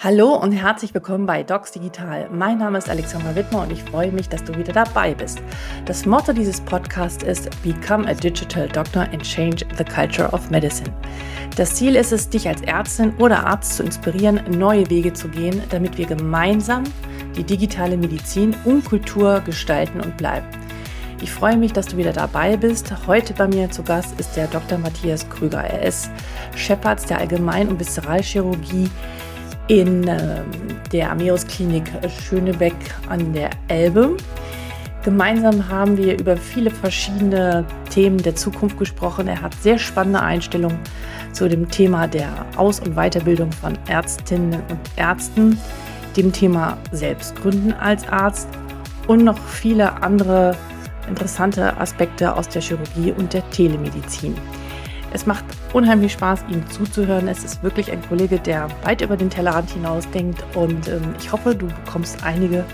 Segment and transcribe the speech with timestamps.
[0.00, 2.30] Hallo und herzlich willkommen bei Docs Digital.
[2.30, 5.42] Mein Name ist Alexandra Wittmer und ich freue mich, dass du wieder dabei bist.
[5.86, 10.92] Das Motto dieses Podcasts ist Become a Digital Doctor and Change the Culture of Medicine.
[11.56, 15.60] Das Ziel ist es, dich als Ärztin oder Arzt zu inspirieren, neue Wege zu gehen,
[15.70, 16.84] damit wir gemeinsam
[17.36, 20.46] die digitale Medizin und Kultur gestalten und bleiben.
[21.20, 22.94] Ich freue mich, dass du wieder dabei bist.
[23.08, 24.78] Heute bei mir zu Gast ist der Dr.
[24.78, 25.64] Matthias Krüger.
[25.64, 26.08] Er ist
[26.54, 28.88] Chefarzt der Allgemein- und Viszeralchirurgie
[29.68, 30.42] in äh,
[30.92, 32.74] der Ameos Klinik Schönebeck
[33.08, 34.16] an der Elbe.
[35.04, 39.28] Gemeinsam haben wir über viele verschiedene Themen der Zukunft gesprochen.
[39.28, 40.78] Er hat sehr spannende Einstellungen
[41.32, 45.58] zu dem Thema der Aus- und Weiterbildung von Ärztinnen und Ärzten,
[46.16, 48.48] dem Thema Selbstgründen als Arzt
[49.06, 50.56] und noch viele andere
[51.08, 54.34] interessante Aspekte aus der Chirurgie und der Telemedizin.
[55.10, 57.28] Es macht unheimlich Spaß, ihm zuzuhören.
[57.28, 61.54] Es ist wirklich ein Kollege, der weit über den Tellerrand hinausdenkt und ähm, ich hoffe,
[61.54, 62.64] du bekommst einige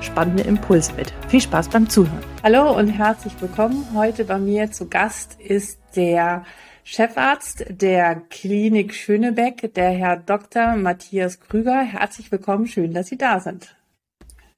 [0.00, 1.12] spannende Impulse mit.
[1.28, 2.18] Viel Spaß beim Zuhören.
[2.42, 3.86] Hallo und herzlich willkommen.
[3.94, 6.44] Heute bei mir zu Gast ist der
[6.82, 10.74] Chefarzt der Klinik Schönebeck, der Herr Dr.
[10.76, 11.80] Matthias Krüger.
[11.80, 13.76] Herzlich willkommen, schön, dass Sie da sind.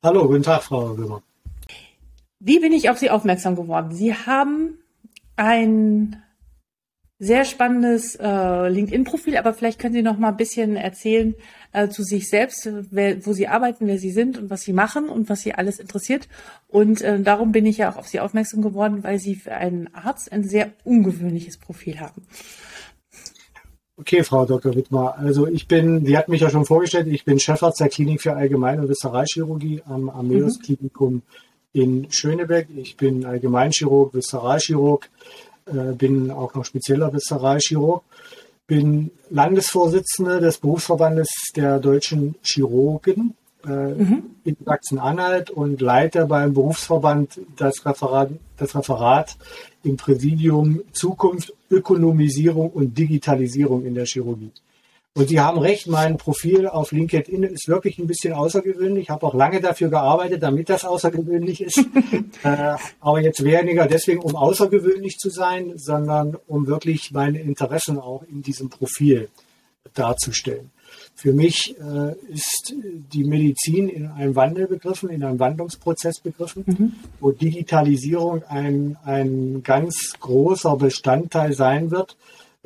[0.02, 1.22] Hallo, guten Tag, Frau Wimmer.
[2.40, 3.94] Wie bin ich auf Sie aufmerksam geworden?
[3.94, 4.78] Sie haben
[5.36, 6.22] ein
[7.18, 11.34] sehr spannendes äh, LinkedIn-Profil, aber vielleicht können Sie noch mal ein bisschen erzählen
[11.72, 15.08] äh, zu sich selbst, wer, wo Sie arbeiten, wer Sie sind und was Sie machen
[15.08, 16.28] und was Sie alles interessiert.
[16.68, 19.88] Und äh, darum bin ich ja auch auf Sie aufmerksam geworden, weil Sie für einen
[19.94, 22.26] Arzt ein sehr ungewöhnliches Profil haben.
[23.98, 24.74] Okay, Frau Dr.
[24.74, 25.16] Wittmer.
[25.16, 28.34] Also ich bin, Sie hatten mich ja schon vorgestellt, ich bin Chefarzt der Klinik für
[28.36, 31.22] Allgemein- und Viszeralchirurgie am Ameos Klinikum
[31.72, 32.68] in Schönebeck.
[32.76, 35.08] Ich bin Allgemeinchirurg, Viszeralchirurg
[35.66, 38.02] äh, bin auch noch spezieller Viszeralchirurg,
[38.66, 44.22] bin Landesvorsitzende des Berufsverbandes der deutschen Chirurgen äh, mhm.
[44.44, 49.36] in Sachsen-Anhalt und leite beim Berufsverband das Referat, das Referat
[49.82, 54.52] im Präsidium Zukunft, Ökonomisierung und Digitalisierung in der Chirurgie.
[55.16, 59.04] Und Sie haben recht, mein Profil auf LinkedIn ist wirklich ein bisschen außergewöhnlich.
[59.04, 61.78] Ich habe auch lange dafür gearbeitet, damit das außergewöhnlich ist.
[62.42, 68.24] äh, aber jetzt weniger deswegen, um außergewöhnlich zu sein, sondern um wirklich meine Interessen auch
[68.24, 69.30] in diesem Profil
[69.94, 70.70] darzustellen.
[71.14, 76.92] Für mich äh, ist die Medizin in einem Wandel begriffen, in einem Wandlungsprozess begriffen, mhm.
[77.20, 82.18] wo Digitalisierung ein, ein ganz großer Bestandteil sein wird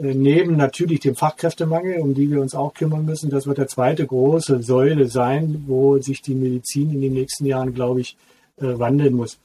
[0.03, 4.06] neben natürlich dem Fachkräftemangel, um die wir uns auch kümmern müssen, das wird der zweite
[4.06, 8.16] große Säule sein, wo sich die Medizin in den nächsten Jahren, glaube ich,
[8.56, 9.39] äh, wandeln muss.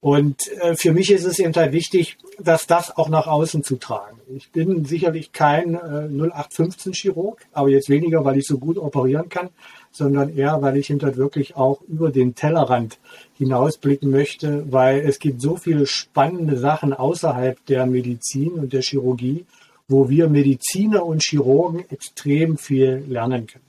[0.00, 3.76] Und äh, für mich ist es eben halt wichtig, dass das auch nach außen zu
[3.76, 4.18] tragen.
[4.34, 9.50] Ich bin sicherlich kein 0815-Chirurg, aber jetzt weniger, weil ich so gut operieren kann,
[9.92, 12.98] sondern eher, weil ich hinter halt wirklich auch über den Tellerrand
[13.38, 19.44] hinausblicken möchte, weil es gibt so viele spannende Sachen außerhalb der Medizin und der Chirurgie,
[19.92, 23.66] wo wir Mediziner und Chirurgen extrem viel lernen können.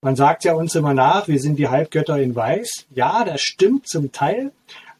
[0.00, 2.86] Man sagt ja uns immer nach, wir sind die Halbgötter in Weiß.
[2.94, 4.52] Ja, das stimmt zum Teil,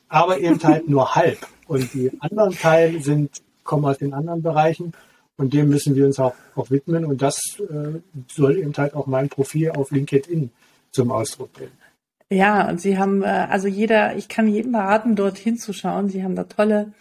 [0.09, 1.39] aber eben halt nur halb.
[1.67, 4.93] Und die anderen Teile sind, kommen aus den anderen Bereichen
[5.37, 7.05] und dem müssen wir uns auch, auch widmen.
[7.05, 10.51] Und das äh, soll eben halt auch mein Profil auf LinkedIn
[10.91, 11.79] zum Ausdruck bringen.
[12.31, 16.09] Ja, und Sie haben, äh, also jeder, ich kann jedem beraten, dort hinzuschauen.
[16.09, 16.93] Sie haben da tolle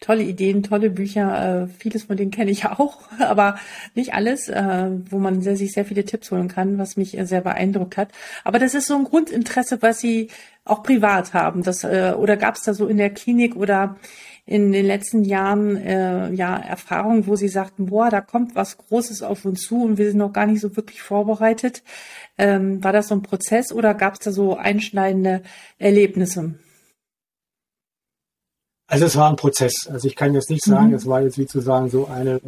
[0.00, 1.64] tolle Ideen, tolle Bücher.
[1.64, 3.58] Äh, vieles von denen kenne ich auch, aber
[3.94, 7.42] nicht alles, äh, wo man sehr, sich sehr viele Tipps holen kann, was mich sehr
[7.42, 8.08] beeindruckt hat.
[8.44, 10.28] Aber das ist so ein Grundinteresse, was Sie
[10.64, 11.62] auch privat haben.
[11.62, 13.96] Das, äh, oder gab es da so in der Klinik oder
[14.46, 19.22] in den letzten Jahren äh, ja Erfahrungen, wo Sie sagten, boah, da kommt was Großes
[19.22, 21.84] auf uns zu und wir sind noch gar nicht so wirklich vorbereitet.
[22.36, 25.42] Ähm, war das so ein Prozess oder gab es da so einschneidende
[25.78, 26.54] Erlebnisse?
[28.90, 29.88] Also es war ein Prozess.
[29.90, 30.94] Also ich kann jetzt nicht sagen, mhm.
[30.94, 32.40] es war jetzt wie zu sagen so eine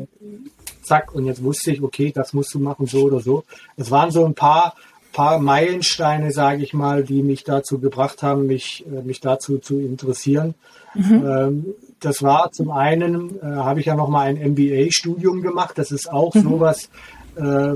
[0.82, 3.44] Zack und jetzt wusste ich, okay, das musst du machen, so oder so.
[3.76, 4.74] Es waren so ein paar
[5.12, 9.78] paar Meilensteine, sage ich mal, die mich dazu gebracht haben, mich äh, mich dazu zu
[9.78, 10.54] interessieren.
[10.94, 11.26] Mhm.
[11.26, 11.66] Ähm,
[12.00, 15.78] das war zum einen, äh, habe ich ja noch mal ein MBA-Studium gemacht.
[15.78, 16.42] Das ist auch mhm.
[16.42, 16.90] sowas,
[17.36, 17.74] äh,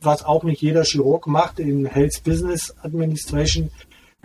[0.00, 3.70] was auch nicht jeder Chirurg macht in Health Business Administration,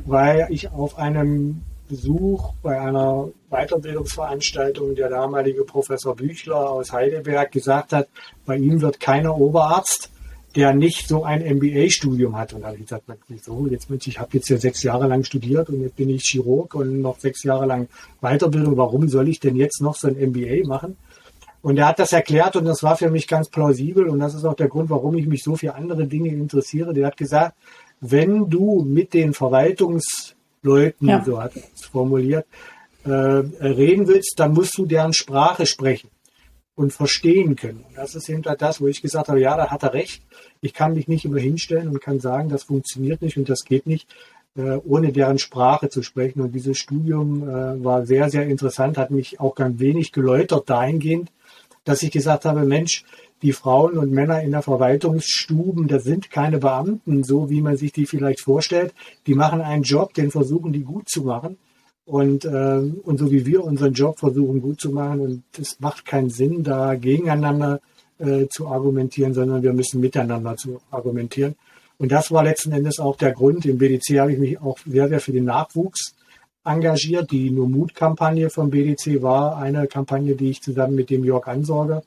[0.05, 7.91] weil ich auf einem Besuch bei einer Weiterbildungsveranstaltung der damalige Professor Büchler aus Heidelberg gesagt
[7.91, 8.07] hat,
[8.45, 10.11] bei ihm wird keiner Oberarzt,
[10.55, 12.53] der nicht so ein MBA-Studium hat.
[12.53, 13.05] Und da habe ich gesagt,
[13.41, 16.23] so, jetzt Mensch, ich habe jetzt ja sechs Jahre lang studiert und jetzt bin ich
[16.23, 17.87] Chirurg und noch sechs Jahre lang
[18.21, 18.77] Weiterbildung.
[18.77, 20.95] Warum soll ich denn jetzt noch so ein MBA machen?
[21.61, 24.45] Und er hat das erklärt und das war für mich ganz plausibel und das ist
[24.45, 26.93] auch der Grund, warum ich mich so für andere Dinge interessiere.
[26.93, 27.55] Der hat gesagt,
[27.99, 29.33] wenn du mit den
[30.61, 31.23] Verwaltungsleuten, ja.
[31.23, 32.45] so hat er es formuliert,
[33.05, 36.09] äh, reden willst, dann musst du deren Sprache sprechen
[36.75, 37.83] und verstehen können.
[37.87, 40.23] Und das ist eben das, wo ich gesagt habe, ja, da hat er recht.
[40.61, 43.85] Ich kann mich nicht immer hinstellen und kann sagen, das funktioniert nicht und das geht
[43.85, 44.07] nicht,
[44.55, 46.41] äh, ohne deren Sprache zu sprechen.
[46.41, 51.31] Und dieses Studium äh, war sehr, sehr interessant, hat mich auch ganz wenig geläutert dahingehend,
[51.83, 53.03] dass ich gesagt habe, Mensch,
[53.41, 57.91] die Frauen und Männer in der Verwaltungsstuben, das sind keine Beamten, so wie man sich
[57.91, 58.93] die vielleicht vorstellt.
[59.27, 61.57] Die machen einen Job, den versuchen die gut zu machen.
[62.05, 65.21] Und, äh, und so wie wir unseren Job versuchen gut zu machen.
[65.21, 67.81] Und es macht keinen Sinn, da gegeneinander
[68.17, 71.55] äh, zu argumentieren, sondern wir müssen miteinander zu argumentieren.
[71.97, 73.65] Und das war letzten Endes auch der Grund.
[73.65, 76.15] Im BDC habe ich mich auch sehr, sehr für den Nachwuchs
[76.63, 77.31] engagiert.
[77.31, 82.03] Die Nur Mut-Kampagne vom BDC war eine Kampagne, die ich zusammen mit dem Jörg Ansorger,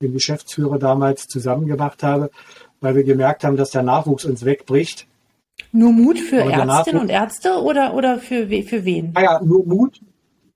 [0.00, 2.30] dem Geschäftsführer damals, zusammen gemacht habe,
[2.80, 5.06] weil wir gemerkt haben, dass der Nachwuchs uns wegbricht.
[5.72, 9.12] Nur Mut für Ärztinnen und Ärzte oder, oder für, für wen?
[9.12, 10.00] Naja, ah nur Mut,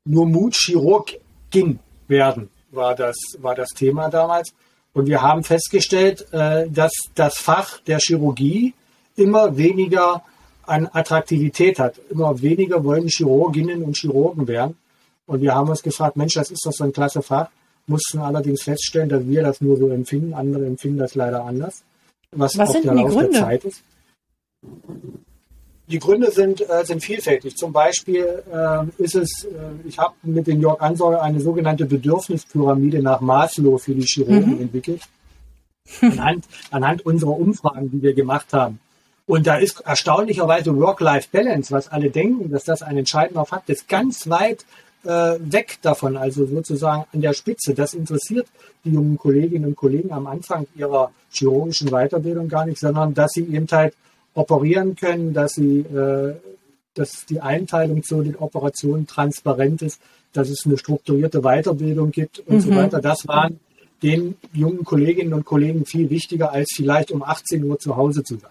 [0.04, 4.54] nur Mut Chirurgin werden war das, war das Thema damals.
[4.92, 8.74] Und wir haben festgestellt, äh, dass das Fach der Chirurgie
[9.16, 10.22] immer weniger
[10.66, 12.00] an Attraktivität hat.
[12.10, 14.76] Immer weniger wollen Chirurginnen und Chirurgen werden.
[15.26, 17.48] Und wir haben uns gefragt, Mensch, das ist doch so ein klasse Fach.
[17.86, 20.34] Mussten allerdings feststellen, dass wir das nur so empfinden.
[20.34, 21.82] Andere empfinden das leider anders.
[22.32, 23.38] Was, was sind der die Gründe?
[23.38, 23.82] Zeit ist.
[25.86, 27.56] Die Gründe sind, äh, sind vielfältig.
[27.56, 33.02] Zum Beispiel äh, ist es, äh, ich habe mit dem Jörg Ansorge eine sogenannte Bedürfnispyramide
[33.02, 34.62] nach Maslow für die Chirurgen mhm.
[34.62, 35.02] entwickelt.
[36.00, 38.80] Anhand, anhand unserer Umfragen, die wir gemacht haben.
[39.26, 44.28] Und da ist erstaunlicherweise Work-Life-Balance, was alle denken, dass das ein entscheidender Fakt ist, ganz
[44.28, 44.64] weit
[45.04, 47.74] äh, weg davon, also sozusagen an der Spitze.
[47.74, 48.46] Das interessiert
[48.84, 53.44] die jungen Kolleginnen und Kollegen am Anfang ihrer chirurgischen Weiterbildung gar nicht, sondern dass sie
[53.44, 53.94] eben halt
[54.34, 56.34] operieren können, dass sie, äh,
[56.94, 60.00] dass die Einteilung zu den Operationen transparent ist,
[60.32, 62.60] dass es eine strukturierte Weiterbildung gibt und mhm.
[62.60, 63.00] so weiter.
[63.00, 63.60] Das waren
[64.02, 68.36] den jungen Kolleginnen und Kollegen viel wichtiger, als vielleicht um 18 Uhr zu Hause zu
[68.36, 68.50] sein.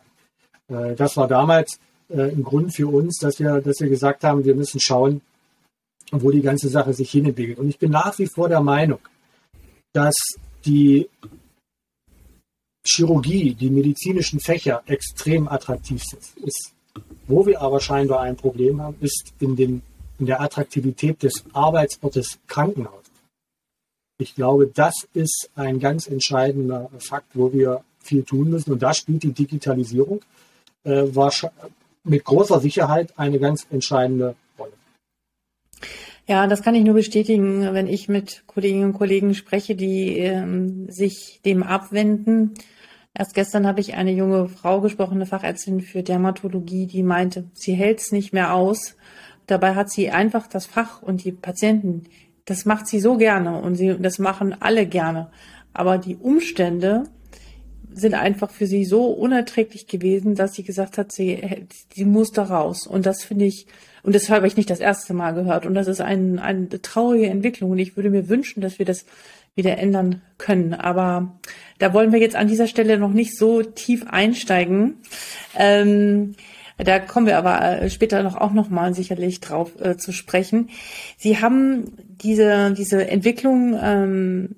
[0.92, 1.80] Äh, das war damals
[2.10, 5.22] äh, ein Grund für uns, dass wir, dass wir gesagt haben, wir müssen schauen,
[6.22, 7.60] wo die ganze Sache sich hinentwickelt.
[7.60, 9.00] Und ich bin nach wie vor der Meinung,
[9.94, 10.16] dass
[10.66, 11.10] die
[12.86, 16.22] Chirurgie, die medizinischen Fächer extrem attraktiv sind.
[16.46, 16.74] Ist,
[17.28, 19.82] wo wir aber scheinbar ein Problem haben, ist in, den,
[20.20, 23.06] in der Attraktivität des Arbeitsortes Krankenhaus.
[24.20, 28.74] Ich glaube, das ist ein ganz entscheidender Fakt, wo wir viel tun müssen.
[28.74, 30.22] Und da spielt die Digitalisierung
[30.84, 31.06] äh,
[32.04, 34.43] mit großer Sicherheit eine ganz entscheidende Rolle.
[36.28, 40.90] Ja, das kann ich nur bestätigen, wenn ich mit Kolleginnen und Kollegen spreche, die ähm,
[40.90, 42.54] sich dem abwenden.
[43.14, 47.74] Erst gestern habe ich eine junge Frau gesprochen, eine Fachärztin für Dermatologie, die meinte, sie
[47.74, 48.96] hält es nicht mehr aus.
[49.48, 52.04] Dabei hat sie einfach das Fach und die Patienten,
[52.46, 55.30] das macht sie so gerne und sie, das machen alle gerne.
[55.74, 57.04] Aber die Umstände,
[57.96, 62.44] sind einfach für sie so unerträglich gewesen, dass sie gesagt hat, sie, sie muss da
[62.44, 62.88] raus.
[62.88, 63.68] Und das finde ich,
[64.04, 65.66] und das habe ich nicht das erste Mal gehört.
[65.66, 67.72] Und das ist ein, eine traurige Entwicklung.
[67.72, 69.06] Und ich würde mir wünschen, dass wir das
[69.56, 70.74] wieder ändern können.
[70.74, 71.40] Aber
[71.80, 74.98] da wollen wir jetzt an dieser Stelle noch nicht so tief einsteigen.
[75.58, 76.36] Ähm,
[76.78, 80.70] da kommen wir aber äh, später noch auch noch mal sicherlich drauf äh, zu sprechen.
[81.18, 84.56] Sie haben diese diese Entwicklung ähm,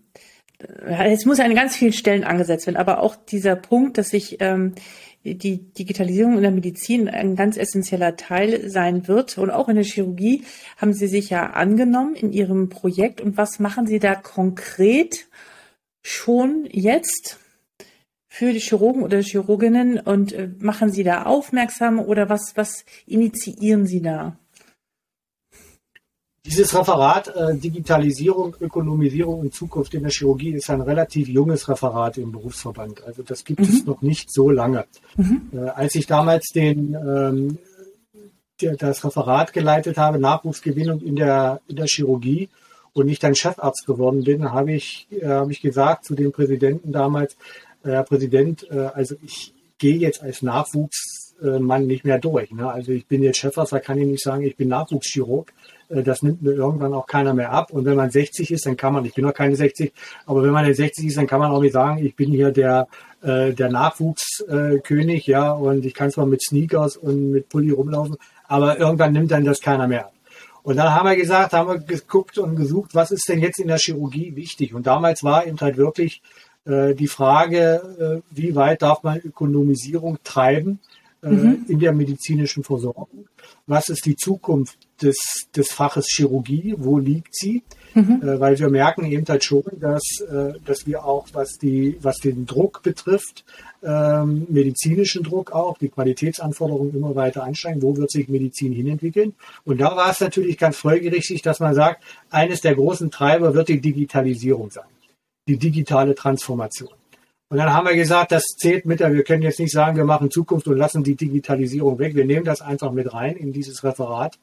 [0.88, 4.74] es muss an ganz vielen Stellen angesetzt werden, aber auch dieser Punkt, dass sich ähm,
[5.34, 9.84] die Digitalisierung in der Medizin ein ganz essentieller Teil sein wird und auch in der
[9.84, 10.44] Chirurgie
[10.78, 13.22] haben Sie sich ja angenommen in Ihrem Projekt.
[13.22, 15.28] Und was machen Sie da konkret
[16.04, 17.40] schon jetzt
[18.28, 23.88] für die Chirurgen oder Chirurginnen und äh, machen Sie da aufmerksam oder was, was initiieren
[23.88, 24.38] Sie da?
[26.46, 32.20] Dieses Referat äh, Digitalisierung, Ökonomisierung und Zukunft in der Chirurgie ist ein relativ junges Referat
[32.20, 33.04] im Berufsverband.
[33.04, 33.66] Also das gibt mhm.
[33.66, 34.86] es noch nicht so lange.
[35.18, 35.50] Mhm.
[35.54, 37.58] Äh, als ich damals den, ähm,
[38.62, 42.50] der, das Referat geleitet habe, Nachwuchsgewinnung in der, in der Chirurgie
[42.94, 46.92] und ich dann Chefarzt geworden bin, habe ich, äh, habe ich gesagt zu dem Präsidenten
[46.92, 47.34] damals,
[47.84, 52.52] äh, Herr Präsident, äh, also ich gehe jetzt als Nachwuchsmann nicht mehr durch.
[52.52, 52.72] Ne?
[52.72, 55.52] Also ich bin jetzt Chefarzt, da kann ich nicht sagen, ich bin Nachwuchschirurg
[55.90, 57.72] das nimmt mir irgendwann auch keiner mehr ab.
[57.72, 59.94] Und wenn man 60 ist, dann kann man, ich bin noch keine 60,
[60.26, 62.88] aber wenn man 60 ist, dann kann man auch nicht sagen, ich bin hier der,
[63.22, 68.18] äh, der Nachwuchskönig, äh, ja, und ich kann zwar mit Sneakers und mit Pulli rumlaufen,
[68.48, 70.14] aber irgendwann nimmt dann das keiner mehr ab.
[70.64, 73.68] Und dann haben wir gesagt, haben wir geguckt und gesucht, was ist denn jetzt in
[73.68, 74.74] der Chirurgie wichtig?
[74.74, 76.24] Und damals war eben halt wirklich
[76.66, 81.66] äh, die Frage, äh, wie weit darf man Ökonomisierung treiben äh, mhm.
[81.68, 83.28] in der medizinischen Versorgung?
[83.68, 85.18] Was ist die Zukunft des,
[85.56, 86.76] des Faches Chirurgie?
[86.78, 87.64] Wo liegt sie?
[87.94, 88.22] Mhm.
[88.22, 92.18] Äh, weil wir merken eben halt schon, dass, äh, dass wir auch, was, die, was
[92.18, 93.46] den Druck betrifft,
[93.84, 97.82] ähm, medizinischen Druck auch, die Qualitätsanforderungen immer weiter ansteigen.
[97.82, 99.34] Wo wird sich Medizin hinentwickeln?
[99.64, 103.70] Und da war es natürlich ganz folgerichtig, dass man sagt, eines der großen Treiber wird
[103.70, 104.86] die Digitalisierung sein,
[105.48, 106.90] die digitale Transformation.
[107.50, 110.32] Und dann haben wir gesagt, das zählt mit, wir können jetzt nicht sagen, wir machen
[110.32, 112.16] Zukunft und lassen die Digitalisierung weg.
[112.16, 114.40] Wir nehmen das einfach mit rein in dieses Referat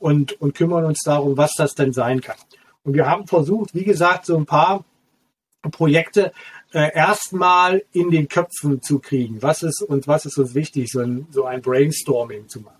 [0.00, 2.36] und, und kümmern uns darum, was das denn sein kann.
[2.82, 4.84] Und wir haben versucht, wie gesagt, so ein paar
[5.70, 6.32] Projekte
[6.72, 9.42] äh, erstmal in den Köpfen zu kriegen.
[9.42, 12.79] Was ist und was ist uns wichtig, so ein, so ein Brainstorming zu machen.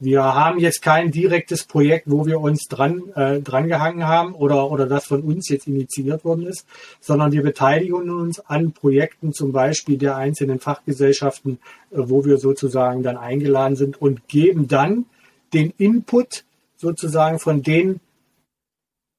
[0.00, 4.86] Wir haben jetzt kein direktes Projekt, wo wir uns dran äh, drangehangen haben oder oder
[4.86, 6.66] das von uns jetzt initiiert worden ist,
[7.00, 11.58] sondern wir beteiligen uns an Projekten, zum Beispiel der einzelnen Fachgesellschaften,
[11.90, 15.06] äh, wo wir sozusagen dann eingeladen sind und geben dann
[15.52, 16.44] den Input
[16.76, 17.98] sozusagen von den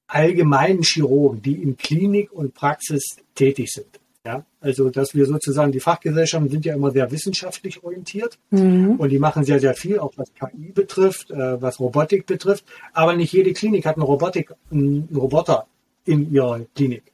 [0.06, 3.99] allgemeinen Chirurgen, die in Klinik und Praxis tätig sind.
[4.26, 8.96] Ja, also dass wir sozusagen, die Fachgesellschaften sind ja immer sehr wissenschaftlich orientiert mhm.
[8.96, 12.66] und die machen sehr, sehr viel, auch was KI betrifft, äh, was Robotik betrifft.
[12.92, 15.66] Aber nicht jede Klinik hat einen Robotik, einen Roboter
[16.04, 17.04] in ihrer Klinik.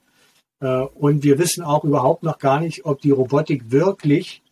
[0.58, 4.42] Äh, und wir wissen auch überhaupt noch gar nicht, ob die Robotik wirklich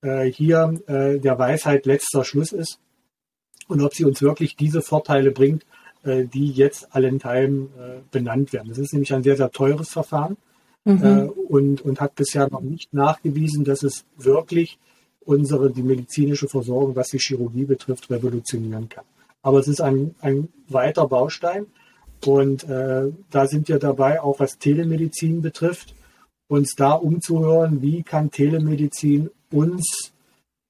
[0.00, 2.80] äh, hier äh, der Weisheit letzter Schluss ist
[3.68, 5.64] und ob sie uns wirklich diese Vorteile bringt,
[6.02, 8.70] äh, die jetzt allenthalben äh, benannt werden.
[8.70, 10.36] Das ist nämlich ein sehr, sehr teures Verfahren
[10.84, 11.02] mhm.
[11.02, 14.78] Äh, und, und hat bisher noch nicht nachgewiesen, dass es wirklich
[15.24, 19.04] unsere, die medizinische Versorgung, was die Chirurgie betrifft, revolutionieren kann.
[19.42, 21.66] Aber es ist ein, ein weiter Baustein
[22.24, 25.94] und äh, da sind wir dabei, auch was Telemedizin betrifft,
[26.48, 30.12] uns da umzuhören, wie kann Telemedizin uns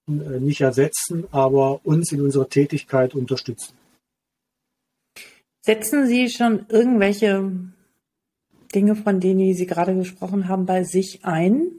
[0.09, 3.75] äh, nicht ersetzen, aber uns in unserer Tätigkeit unterstützen.
[5.65, 7.53] Setzen Sie schon irgendwelche
[8.75, 11.71] Dinge, von denen Sie gerade gesprochen haben, bei sich ein?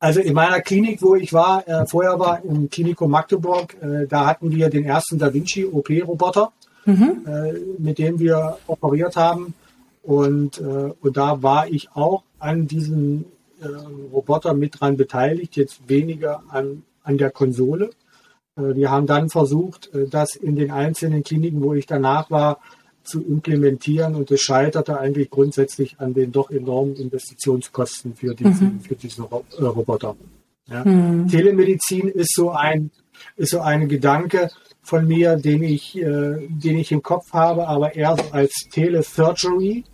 [0.00, 4.26] Also in meiner Klinik, wo ich war, äh, vorher war im Klinikum Magdeburg, äh, da
[4.26, 6.52] hatten wir den ersten Da Vinci OP-Roboter,
[6.86, 7.26] mhm.
[7.26, 9.54] äh, mit dem wir operiert haben.
[10.02, 13.24] Und, äh, und da war ich auch an diesem
[13.60, 13.66] äh,
[14.12, 17.90] Roboter mit dran beteiligt, jetzt weniger an, an der Konsole.
[18.56, 22.60] Äh, wir haben dann versucht, das in den einzelnen Kliniken, wo ich danach war,
[23.08, 28.80] zu implementieren und es scheiterte eigentlich grundsätzlich an den doch enormen Investitionskosten für diesen, mhm.
[28.80, 30.16] für diesen äh, Roboter.
[30.66, 30.84] Ja.
[30.84, 31.28] Mhm.
[31.28, 32.90] Telemedizin ist so ein,
[33.36, 34.50] ist so ein Gedanke
[34.82, 39.84] von mir, den ich, äh, den ich im Kopf habe, aber eher so als Telesurgery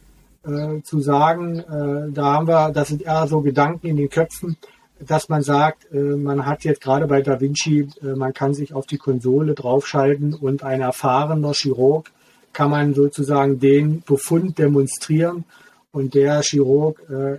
[0.45, 4.57] äh, zu sagen, äh, da haben wir, das sind eher so Gedanken in den Köpfen,
[5.01, 8.75] dass man sagt, äh, man hat jetzt gerade bei Da Vinci, äh, man kann sich
[8.75, 12.11] auf die Konsole draufschalten und ein erfahrener Chirurg
[12.55, 15.45] kann man sozusagen den Befund demonstrieren
[15.93, 17.39] und der Chirurg äh,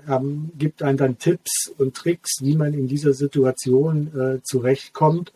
[0.57, 5.33] gibt einem dann Tipps und Tricks, wie man in dieser Situation äh, zurechtkommt.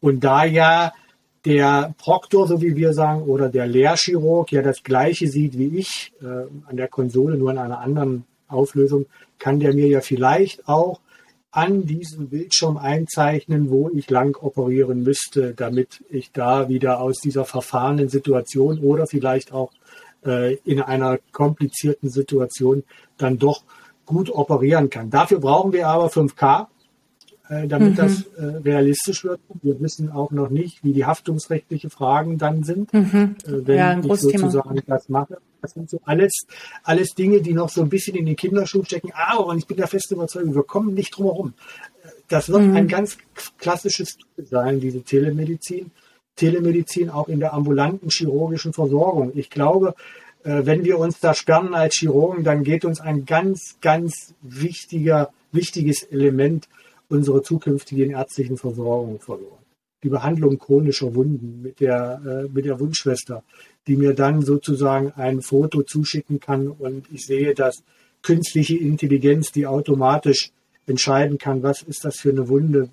[0.00, 0.92] Und da ja
[1.44, 6.12] der Proktor, so wie wir sagen, oder der Lehrchirurg ja das Gleiche sieht wie ich
[6.22, 9.06] äh, an der Konsole, nur in einer anderen Auflösung,
[9.38, 11.00] kann der mir ja vielleicht auch
[11.52, 17.44] an diesem Bildschirm einzeichnen, wo ich lang operieren müsste, damit ich da wieder aus dieser
[17.44, 19.70] verfahrenen Situation oder vielleicht auch
[20.24, 22.84] äh, in einer komplizierten Situation
[23.18, 23.64] dann doch
[24.06, 25.10] gut operieren kann.
[25.10, 26.66] Dafür brauchen wir aber 5K.
[27.48, 27.96] Äh, damit mhm.
[27.96, 29.40] das äh, realistisch wird.
[29.62, 33.36] Wir wissen auch noch nicht, wie die haftungsrechtlichen Fragen dann sind, mhm.
[33.44, 34.82] äh, wenn ja, ich sozusagen Thema.
[34.86, 35.38] das mache.
[35.60, 36.46] Das sind so alles,
[36.84, 39.10] alles Dinge, die noch so ein bisschen in den Kinderschuhen stecken.
[39.12, 41.54] Aber und ich bin der festen Überzeugung, wir kommen nicht drum herum.
[42.28, 42.76] Das wird mhm.
[42.76, 43.18] ein ganz
[43.58, 45.90] klassisches sein, diese Telemedizin.
[46.36, 49.32] Telemedizin auch in der ambulanten chirurgischen Versorgung.
[49.34, 49.94] Ich glaube,
[50.44, 55.30] äh, wenn wir uns da sperren als Chirurgen, dann geht uns ein ganz, ganz wichtiger,
[55.50, 56.68] wichtiges Element
[57.12, 59.62] unsere zukünftigen ärztlichen Versorgung verloren.
[60.02, 63.44] Die Behandlung chronischer Wunden mit der, äh, mit der Wundschwester,
[63.86, 67.84] die mir dann sozusagen ein Foto zuschicken kann und ich sehe, dass
[68.22, 70.50] künstliche Intelligenz, die automatisch
[70.86, 72.88] entscheiden kann, was ist das für eine Wunde,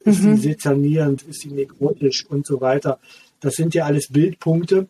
[0.00, 0.36] ist mhm.
[0.36, 2.98] sie sezernierend, ist sie nekrotisch und so weiter.
[3.40, 4.88] Das sind ja alles Bildpunkte,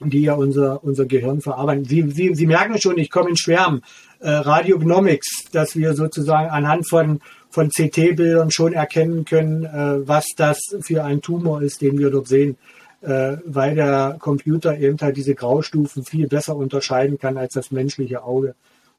[0.00, 1.84] die ja unser, unser Gehirn verarbeiten.
[1.84, 3.82] Sie, Sie, Sie merken schon, ich komme in Schwärmen.
[4.18, 7.20] Äh, Radiognomics, dass wir sozusagen anhand von
[7.54, 12.28] von CT-Bildern schon erkennen können, äh, was das für ein Tumor ist, den wir dort
[12.28, 12.56] sehen.
[13.04, 18.24] äh, weil der Computer eben halt diese Graustufen viel besser unterscheiden kann als das menschliche
[18.24, 18.54] Auge.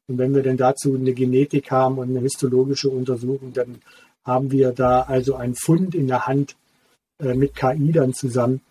[0.07, 3.77] Und wenn wir denn dazu eine Genetik haben und eine histologische Untersuchung, dann
[4.23, 6.55] haben wir da also einen Fund in der Hand
[7.19, 8.61] äh, mit KI dann zusammen,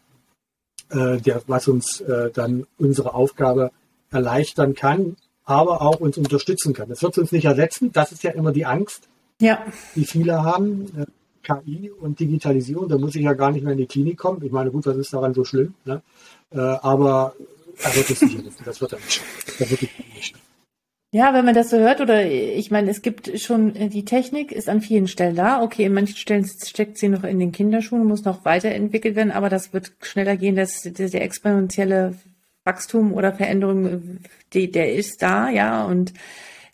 [0.91, 3.73] äh, der, was uns äh, dann unsere Aufgabe
[4.11, 6.88] erleichtern kann, aber auch uns unterstützen kann.
[6.88, 7.91] Das wird uns nicht ersetzen.
[7.93, 9.09] Das ist ja immer die Angst,
[9.41, 9.64] ja.
[9.95, 10.87] die viele haben.
[10.97, 11.07] Äh,
[11.45, 14.43] KI und Digitalisierung, da muss ich ja gar nicht mehr in die Klinik kommen.
[14.43, 15.75] Ich meine, gut, was ist daran so schlimm?
[15.85, 16.00] Ne?
[16.50, 17.35] Äh, aber
[17.83, 18.64] er nicht ersetzen.
[18.64, 19.23] Das wird er nicht.
[19.59, 20.35] Das nicht.
[21.12, 24.50] Ja, wenn man das so hört, oder ich meine, es gibt schon, äh, die Technik
[24.50, 25.62] ist an vielen Stellen da.
[25.62, 29.49] Okay, in manchen Stellen steckt sie noch in den Kinderschuhen, muss noch weiterentwickelt werden, aber
[29.49, 32.17] das wird schneller gehen, dass der exponentielle
[32.64, 34.19] Wachstum oder Veränderung,
[34.55, 36.14] die, der ist da, ja, und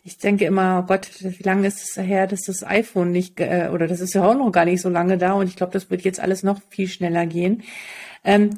[0.03, 3.69] ich denke immer, oh Gott, wie lange ist es her, dass das iPhone nicht, äh,
[3.71, 5.89] oder das ist ja auch noch gar nicht so lange da und ich glaube, das
[5.89, 7.63] wird jetzt alles noch viel schneller gehen.
[8.23, 8.57] Ähm,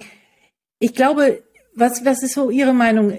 [0.80, 1.44] ich glaube,
[1.76, 3.14] was, was ist so Ihre Meinung?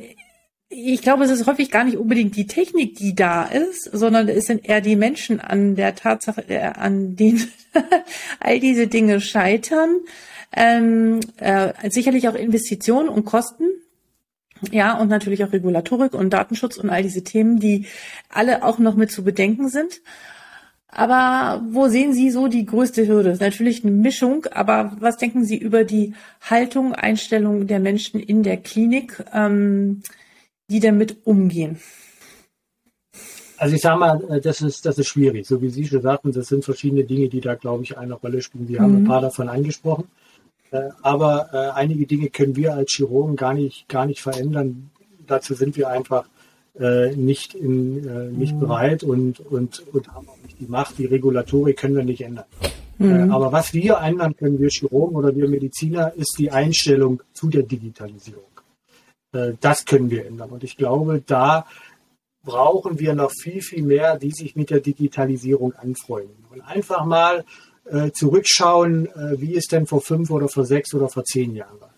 [0.76, 4.46] ich glaube, es ist häufig gar nicht unbedingt die Technik, die da ist, sondern es
[4.46, 7.48] sind eher die Menschen an der Tatsache, äh, an denen
[8.40, 10.00] all diese Dinge scheitern.
[10.56, 13.66] Ähm, äh, sicherlich auch Investitionen und Kosten.
[14.72, 17.86] Ja, und natürlich auch Regulatorik und Datenschutz und all diese Themen, die
[18.28, 20.02] alle auch noch mit zu bedenken sind.
[20.88, 23.30] Aber wo sehen Sie so die größte Hürde?
[23.30, 28.20] Das ist natürlich eine Mischung, aber was denken Sie über die Haltung, Einstellung der Menschen
[28.20, 29.24] in der Klinik?
[29.32, 30.02] Ähm,
[30.70, 31.78] die damit umgehen?
[33.56, 35.46] Also ich sage mal, äh, das ist, das ist schwierig.
[35.46, 38.42] So wie Sie schon sagten, das sind verschiedene Dinge, die da, glaube ich, eine Rolle
[38.42, 38.66] spielen.
[38.66, 38.80] Sie mhm.
[38.80, 40.08] haben ein paar davon angesprochen.
[40.70, 44.90] Äh, aber äh, einige Dinge können wir als Chirurgen gar nicht, gar nicht verändern.
[45.26, 46.26] Dazu sind wir einfach
[46.76, 48.58] nicht, in, nicht mhm.
[48.58, 50.98] bereit und, und, und haben auch nicht die Macht.
[50.98, 52.46] Die Regulatorik können wir nicht ändern.
[52.98, 53.30] Mhm.
[53.30, 57.62] aber was wir ändern können, wir Chirurgen oder wir Mediziner, ist die Einstellung zu der
[57.62, 58.54] Digitalisierung.
[59.34, 60.50] Äh, das können wir ändern.
[60.50, 61.66] Und ich glaube, da
[62.44, 66.44] brauchen wir noch viel, viel mehr, die sich mit der Digitalisierung anfreunden.
[66.50, 67.44] Und einfach mal
[67.84, 71.80] äh, zurückschauen, äh, wie es denn vor fünf oder vor sechs oder vor zehn Jahren
[71.80, 71.94] war.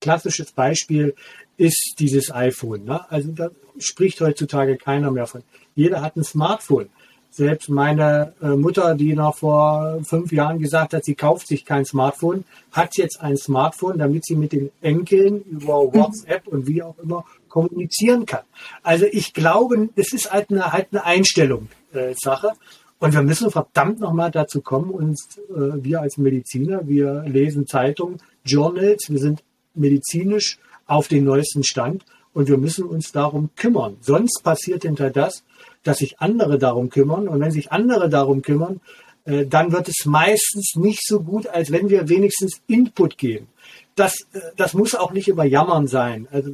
[0.00, 1.14] Klassisches Beispiel
[1.56, 2.84] ist dieses iPhone.
[2.84, 3.10] Ne?
[3.10, 5.42] Also da spricht heutzutage keiner mehr von.
[5.74, 6.88] Jeder hat ein Smartphone.
[7.30, 11.84] Selbst meine äh, Mutter, die noch vor fünf Jahren gesagt hat, sie kauft sich kein
[11.84, 15.94] Smartphone, hat jetzt ein Smartphone, damit sie mit den Enkeln über mhm.
[15.94, 18.44] WhatsApp und wie auch immer kommunizieren kann.
[18.82, 22.48] Also ich glaube, es ist halt eine, halt eine Einstellungssache.
[22.48, 22.52] Äh,
[22.98, 28.18] und wir müssen verdammt nochmal dazu kommen, uns, äh, wir als Mediziner, wir lesen Zeitungen,
[28.44, 29.42] Journals, wir sind
[29.74, 33.96] medizinisch auf den neuesten Stand und wir müssen uns darum kümmern.
[34.00, 35.44] Sonst passiert hinter das,
[35.82, 37.28] dass sich andere darum kümmern.
[37.28, 38.80] Und wenn sich andere darum kümmern,
[39.24, 43.48] äh, dann wird es meistens nicht so gut, als wenn wir wenigstens Input geben.
[43.94, 46.28] Das, äh, das muss auch nicht immer Jammern sein.
[46.30, 46.50] Also,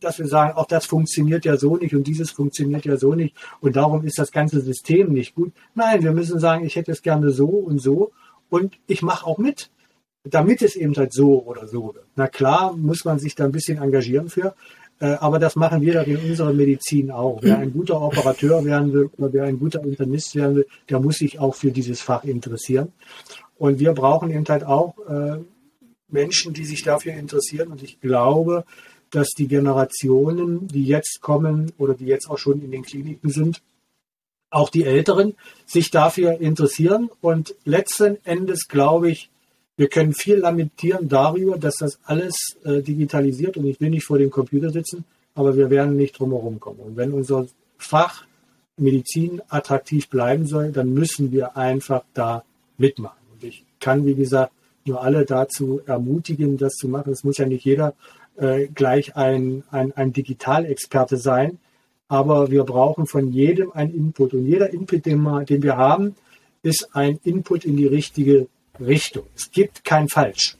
[0.00, 3.34] dass wir sagen, auch das funktioniert ja so nicht und dieses funktioniert ja so nicht
[3.60, 5.52] und darum ist das ganze System nicht gut.
[5.74, 8.12] Nein, wir müssen sagen, ich hätte es gerne so und so
[8.50, 9.70] und ich mache auch mit,
[10.24, 12.06] damit es eben halt so oder so wird.
[12.16, 14.54] Na klar, muss man sich da ein bisschen engagieren für,
[15.00, 17.38] äh, aber das machen wir in unserer Medizin auch.
[17.42, 21.16] Wer ein guter Operateur werden will oder wer ein guter Internist werden will, der muss
[21.16, 22.92] sich auch für dieses Fach interessieren.
[23.56, 25.38] Und wir brauchen eben halt auch äh,
[26.08, 27.68] Menschen, die sich dafür interessieren.
[27.68, 28.64] Und ich glaube,
[29.10, 33.62] dass die Generationen, die jetzt kommen oder die jetzt auch schon in den Kliniken sind,
[34.50, 35.34] auch die Älteren,
[35.66, 37.10] sich dafür interessieren.
[37.20, 39.30] Und letzten Endes glaube ich,
[39.76, 44.18] wir können viel lamentieren darüber, dass das alles äh, digitalisiert und ich will nicht vor
[44.18, 46.80] dem Computer sitzen, aber wir werden nicht drumherum kommen.
[46.80, 48.24] Und wenn unser Fach
[48.76, 52.44] Medizin attraktiv bleiben soll, dann müssen wir einfach da
[52.76, 53.18] mitmachen.
[53.32, 54.52] Und ich kann, wie gesagt,
[54.84, 57.12] nur alle dazu ermutigen, das zu machen.
[57.12, 57.94] Es muss ja nicht jeder
[58.38, 61.58] äh, gleich ein, ein, ein Digitalexperte sein,
[62.08, 64.34] aber wir brauchen von jedem einen Input.
[64.34, 66.16] Und jeder Input, den wir, den wir haben,
[66.62, 68.48] ist ein Input in die richtige
[68.80, 69.24] Richtung.
[69.36, 70.56] Es gibt kein Falsch.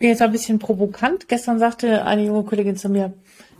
[0.00, 1.28] Jetzt ein bisschen provokant.
[1.28, 3.14] Gestern sagte eine junge Kollegin zu mir,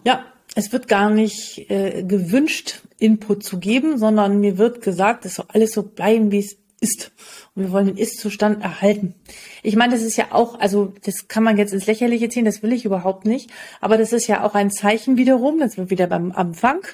[0.05, 5.35] ja, es wird gar nicht äh, gewünscht, Input zu geben, sondern mir wird gesagt, es
[5.35, 7.13] soll alles so bleiben, wie es ist.
[7.55, 9.15] Und wir wollen den Ist-Zustand erhalten.
[9.63, 12.63] Ich meine, das ist ja auch, also das kann man jetzt ins Lächerliche ziehen, das
[12.63, 13.51] will ich überhaupt nicht.
[13.81, 16.87] Aber das ist ja auch ein Zeichen wiederum, das wird wieder beim Anfang,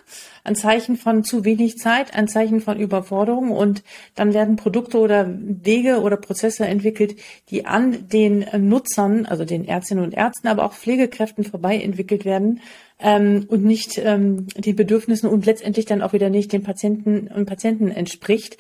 [0.45, 3.51] ein Zeichen von zu wenig Zeit, ein Zeichen von Überforderung.
[3.51, 3.83] Und
[4.15, 7.17] dann werden Produkte oder Wege oder Prozesse entwickelt,
[7.51, 12.61] die an den Nutzern, also den Ärztinnen und Ärzten, aber auch Pflegekräften vorbei entwickelt werden,
[13.03, 17.47] ähm, und nicht ähm, den Bedürfnissen und letztendlich dann auch wieder nicht den Patienten und
[17.47, 18.57] Patienten entspricht.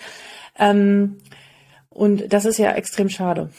[0.58, 1.18] Ähm,
[1.88, 3.50] und das ist ja extrem schade.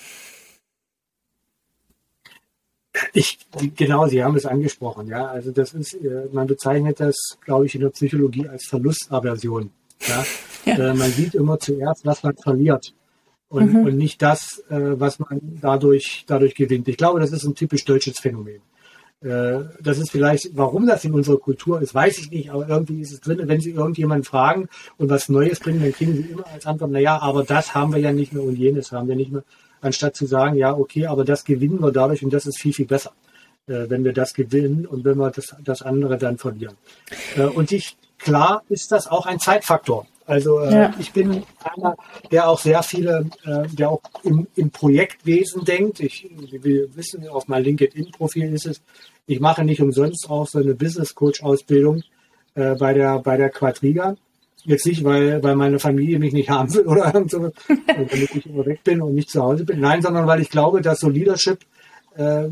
[3.14, 3.40] Ich,
[3.76, 5.28] genau, Sie haben es angesprochen, ja.
[5.28, 9.72] Also das ist, äh, man bezeichnet das, glaube ich, in der Psychologie als Verlustaversion.
[10.08, 10.26] Ja?
[10.66, 10.92] ja.
[10.92, 12.94] Äh, man sieht immer zuerst, was man verliert
[13.50, 13.86] und, mhm.
[13.86, 16.88] und nicht das, äh, was man dadurch, dadurch gewinnt.
[16.88, 18.62] Ich glaube, das ist ein typisch deutsches Phänomen.
[19.24, 23.00] Äh, das ist vielleicht, warum das in unserer Kultur ist, weiß ich nicht, aber irgendwie
[23.02, 23.42] ist es drin.
[23.44, 27.00] Wenn Sie irgendjemanden fragen und was Neues bringen, dann kriegen Sie immer als Antwort, na
[27.00, 29.44] ja, aber das haben wir ja nicht mehr und jenes haben wir nicht mehr
[29.80, 32.86] anstatt zu sagen, ja, okay, aber das gewinnen wir dadurch und das ist viel, viel
[32.86, 33.12] besser,
[33.68, 36.76] äh, wenn wir das gewinnen und wenn wir das, das andere dann verlieren.
[37.38, 40.06] Äh, und ich, klar ist das auch ein Zeitfaktor.
[40.26, 40.94] Also äh, ja.
[41.00, 41.96] ich bin einer,
[42.32, 46.00] der auch sehr viele, äh, der auch im, im Projektwesen denkt.
[46.00, 48.82] Ich, wir wissen, auf meinem LinkedIn-Profil ist es,
[49.26, 52.04] ich mache nicht umsonst auch so eine Business Coach-Ausbildung
[52.56, 54.16] äh, bei der bei der Quadriga.
[54.66, 57.52] Jetzt nicht, weil, weil meine Familie mich nicht haben will oder so,
[57.88, 59.82] damit ich immer weg bin und nicht zu Hause bin.
[59.82, 61.60] Nein, sondern weil ich glaube, dass so Leadership
[62.16, 62.48] äh,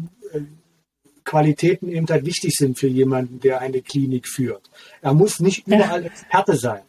[1.23, 4.69] Qualitäten eben halt wichtig sind für jemanden, der eine Klinik führt.
[5.01, 6.81] Er muss nicht überall Experte sein.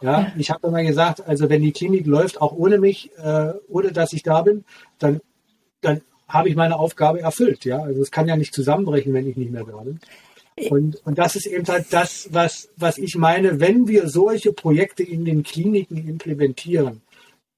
[0.00, 3.92] Ja, ich habe immer gesagt, also wenn die Klinik läuft, auch ohne mich, äh, ohne
[3.92, 4.64] dass ich da bin,
[4.98, 5.20] dann,
[5.80, 7.64] dann habe ich meine Aufgabe erfüllt.
[7.64, 10.00] Ja, also es kann ja nicht zusammenbrechen, wenn ich nicht mehr da bin.
[10.70, 15.02] Und, und das ist eben halt das, was, was ich meine, wenn wir solche Projekte
[15.02, 17.02] in den Kliniken implementieren,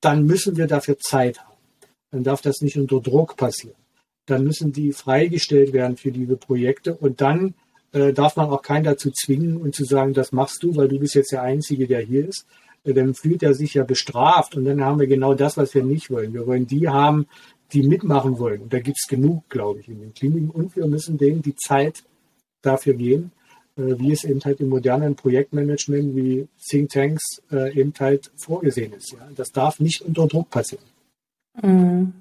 [0.01, 1.57] dann müssen wir dafür Zeit haben.
[2.11, 3.77] Dann darf das nicht unter Druck passieren.
[4.27, 7.55] Dann müssen die freigestellt werden für diese Projekte und dann
[7.97, 10.99] äh, darf man auch keinen dazu zwingen und zu sagen, das machst du, weil du
[10.99, 12.47] bist jetzt der Einzige, der hier ist.
[12.85, 15.83] Äh, dann fühlt er sich ja bestraft und dann haben wir genau das, was wir
[15.83, 16.35] nicht wollen.
[16.35, 17.27] Wir wollen die haben,
[17.73, 18.63] die mitmachen wollen.
[18.63, 20.51] Und da gibt es genug, glaube ich, in den Kliniken.
[20.51, 22.05] Und wir müssen denen die Zeit
[22.61, 23.33] dafür gehen,
[23.77, 29.17] äh, wie es eben halt im modernen Projektmanagement wie Think Tanks eben halt vorgesehen ist.
[29.35, 30.85] Das darf nicht unter Druck passieren.
[31.63, 32.13] Mhm.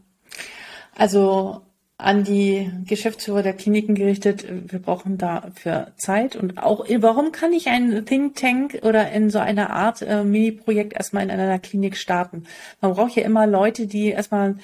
[0.94, 1.62] Also
[1.98, 7.68] an die Geschäftsführer der Kliniken gerichtet, wir brauchen dafür Zeit und auch, warum kann ich
[7.68, 12.44] ein Think Tank oder in so einer Art äh, Mini-Projekt erstmal in einer Klinik starten?
[12.82, 14.58] Man braucht ja immer Leute, die erstmal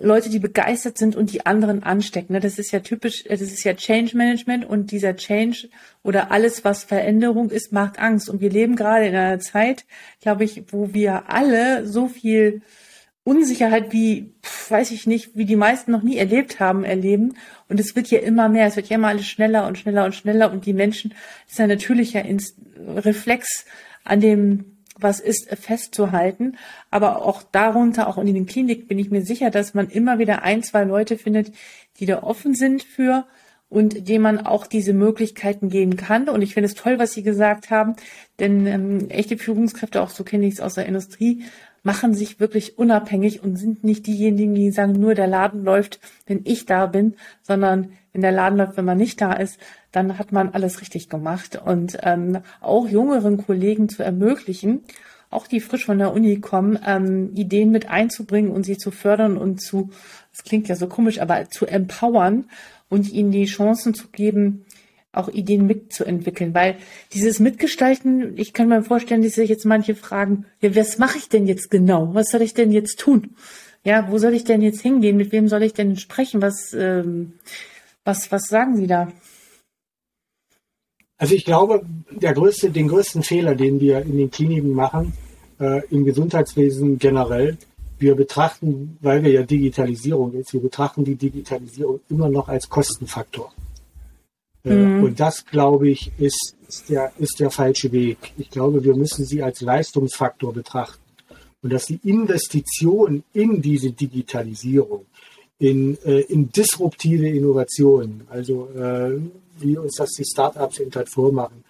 [0.00, 2.32] Leute, die begeistert sind und die anderen anstecken.
[2.32, 2.40] Ne?
[2.40, 5.68] Das ist ja typisch, das ist ja Change Management und dieser Change
[6.02, 8.28] oder alles, was Veränderung ist, macht Angst.
[8.28, 9.84] Und wir leben gerade in einer Zeit,
[10.20, 12.62] glaube ich, wo wir alle so viel
[13.26, 14.32] Unsicherheit wie,
[14.68, 17.34] weiß ich nicht, wie die meisten noch nie erlebt haben, erleben.
[17.68, 20.14] Und es wird ja immer mehr, es wird ja immer alles schneller und schneller und
[20.14, 21.12] schneller und die Menschen,
[21.48, 22.22] ist ein natürlicher
[22.78, 23.66] Reflex
[24.04, 26.56] an dem was ist, festzuhalten.
[26.92, 30.42] Aber auch darunter, auch in den Klinik, bin ich mir sicher, dass man immer wieder
[30.42, 31.50] ein, zwei Leute findet,
[31.98, 33.26] die da offen sind für
[33.68, 36.28] und dem man auch diese Möglichkeiten geben kann.
[36.28, 37.96] Und ich finde es toll, was Sie gesagt haben,
[38.38, 41.44] denn ähm, echte Führungskräfte, auch so kenne ich es aus der Industrie,
[41.86, 46.40] machen sich wirklich unabhängig und sind nicht diejenigen, die sagen, nur der Laden läuft, wenn
[46.42, 49.60] ich da bin, sondern wenn der Laden läuft, wenn man nicht da ist,
[49.92, 51.62] dann hat man alles richtig gemacht.
[51.64, 54.82] Und ähm, auch jüngeren Kollegen zu ermöglichen,
[55.30, 59.36] auch die frisch von der Uni kommen, ähm, Ideen mit einzubringen und sie zu fördern
[59.36, 59.90] und zu,
[60.32, 62.46] das klingt ja so komisch, aber zu empowern
[62.88, 64.65] und ihnen die Chancen zu geben,
[65.16, 66.76] auch Ideen mitzuentwickeln, weil
[67.12, 71.28] dieses Mitgestalten, ich kann mir vorstellen, dass sich jetzt manche fragen, ja, was mache ich
[71.28, 72.14] denn jetzt genau?
[72.14, 73.36] Was soll ich denn jetzt tun?
[73.84, 75.16] Ja, wo soll ich denn jetzt hingehen?
[75.16, 76.42] Mit wem soll ich denn sprechen?
[76.42, 77.34] Was, ähm,
[78.04, 79.08] was, was sagen Sie da?
[81.18, 85.14] Also ich glaube, der größte, den größten Fehler, den wir in den Kliniken machen,
[85.58, 87.56] äh, im Gesundheitswesen generell,
[87.98, 93.52] wir betrachten, weil wir ja Digitalisierung ist, wir betrachten die Digitalisierung immer noch als Kostenfaktor.
[94.66, 95.04] Äh, mhm.
[95.04, 98.18] Und das, glaube ich, ist, ist, der, ist der falsche Weg.
[98.36, 101.00] Ich glaube, wir müssen sie als Leistungsfaktor betrachten.
[101.62, 105.06] Und dass die Investition in diese Digitalisierung,
[105.58, 109.18] in, äh, in disruptive Innovationen, also äh,
[109.58, 111.64] wie uns das die Startups eben halt vormachen,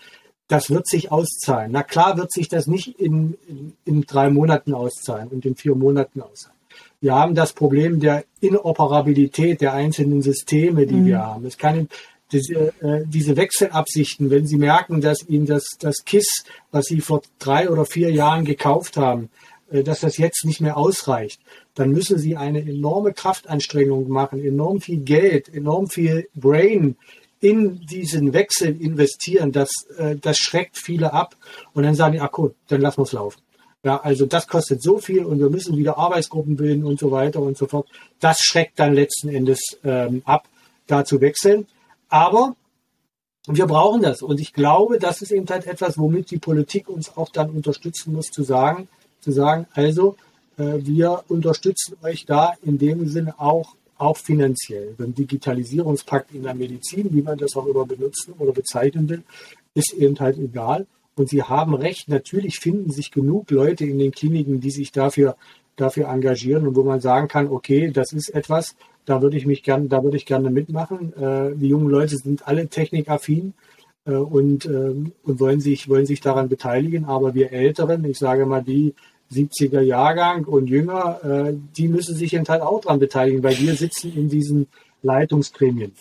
[0.48, 1.72] das wird sich auszahlen.
[1.72, 5.74] Na klar wird sich das nicht in, in, in drei Monaten auszahlen und in vier
[5.74, 6.56] Monaten auszahlen.
[7.00, 11.06] Wir haben das Problem der Inoperabilität der einzelnen Systeme, die mhm.
[11.06, 11.46] wir haben.
[11.46, 11.88] Es kann
[12.32, 17.22] diese, äh, diese Wechselabsichten, wenn Sie merken, dass Ihnen das, das KISS, was Sie vor
[17.38, 19.30] drei oder vier Jahren gekauft haben,
[19.70, 21.40] äh, dass das jetzt nicht mehr ausreicht,
[21.74, 26.96] dann müssen Sie eine enorme Kraftanstrengung machen, enorm viel Geld, enorm viel Brain
[27.40, 29.52] in diesen Wechsel investieren.
[29.52, 31.36] Das, äh, das schreckt viele ab.
[31.74, 33.40] Und dann sagen die, ach gut, dann lassen wir es laufen.
[33.84, 37.40] Ja, also das kostet so viel und wir müssen wieder Arbeitsgruppen bilden und so weiter
[37.40, 37.86] und so fort.
[38.18, 40.48] Das schreckt dann letzten Endes ähm, ab,
[40.88, 41.66] da zu wechseln.
[42.16, 42.57] Aber
[43.46, 44.22] wir brauchen das.
[44.22, 48.14] Und ich glaube, das ist eben halt etwas, womit die Politik uns auch dann unterstützen
[48.14, 48.88] muss, zu sagen,
[49.20, 50.16] zu sagen, also,
[50.57, 54.94] äh, wir unterstützen euch da in dem Sinne auch auch finanziell.
[54.98, 59.22] Beim Digitalisierungspakt in der Medizin, wie man das auch immer benutzen oder bezeichnen will,
[59.74, 60.87] ist eben halt egal.
[61.16, 65.37] Und Sie haben recht, natürlich finden sich genug Leute in den Kliniken, die sich dafür,
[65.76, 68.74] dafür engagieren und wo man sagen kann, okay, das ist etwas,
[69.06, 71.12] da würde ich mich gerne, da würde ich gerne mitmachen.
[71.14, 73.54] Äh, die jungen Leute sind alle technikaffin
[74.04, 77.06] äh, und, äh, und wollen sich, wollen sich daran beteiligen.
[77.06, 78.94] Aber wir Älteren, ich sage mal die
[79.32, 83.74] 70er Jahrgang und jünger, äh, die müssen sich eben halt auch daran beteiligen, weil wir
[83.74, 84.66] sitzen in diesen
[85.02, 85.92] Leitungsgremien.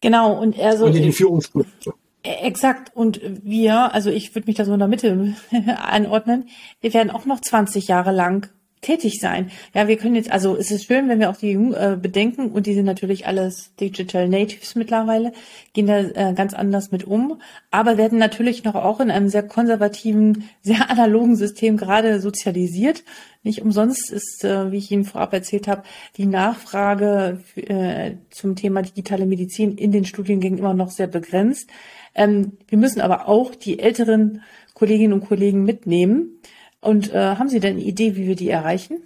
[0.00, 0.86] Genau, und er so.
[0.86, 1.98] Und in den Führungspositionen.
[2.22, 2.90] Exakt.
[2.94, 5.34] Und wir, also ich würde mich da so in der Mitte
[5.76, 6.48] anordnen,
[6.80, 8.50] wir werden auch noch 20 Jahre lang
[8.84, 9.50] tätig sein.
[9.74, 12.66] Ja, wir können jetzt, also es ist schön, wenn wir auch die äh, bedenken und
[12.66, 15.32] die sind natürlich alles Digital Natives mittlerweile,
[15.72, 19.42] gehen da äh, ganz anders mit um, aber werden natürlich noch auch in einem sehr
[19.42, 23.02] konservativen, sehr analogen System gerade sozialisiert.
[23.42, 25.82] Nicht umsonst ist, äh, wie ich Ihnen vorab erzählt habe,
[26.16, 31.68] die Nachfrage äh, zum Thema digitale Medizin in den Studiengängen immer noch sehr begrenzt.
[32.14, 34.42] Ähm, wir müssen aber auch die älteren
[34.74, 36.40] Kolleginnen und Kollegen mitnehmen.
[36.84, 39.02] Und äh, haben Sie denn eine Idee, wie wir die erreichen?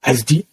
[0.00, 0.46] Also die,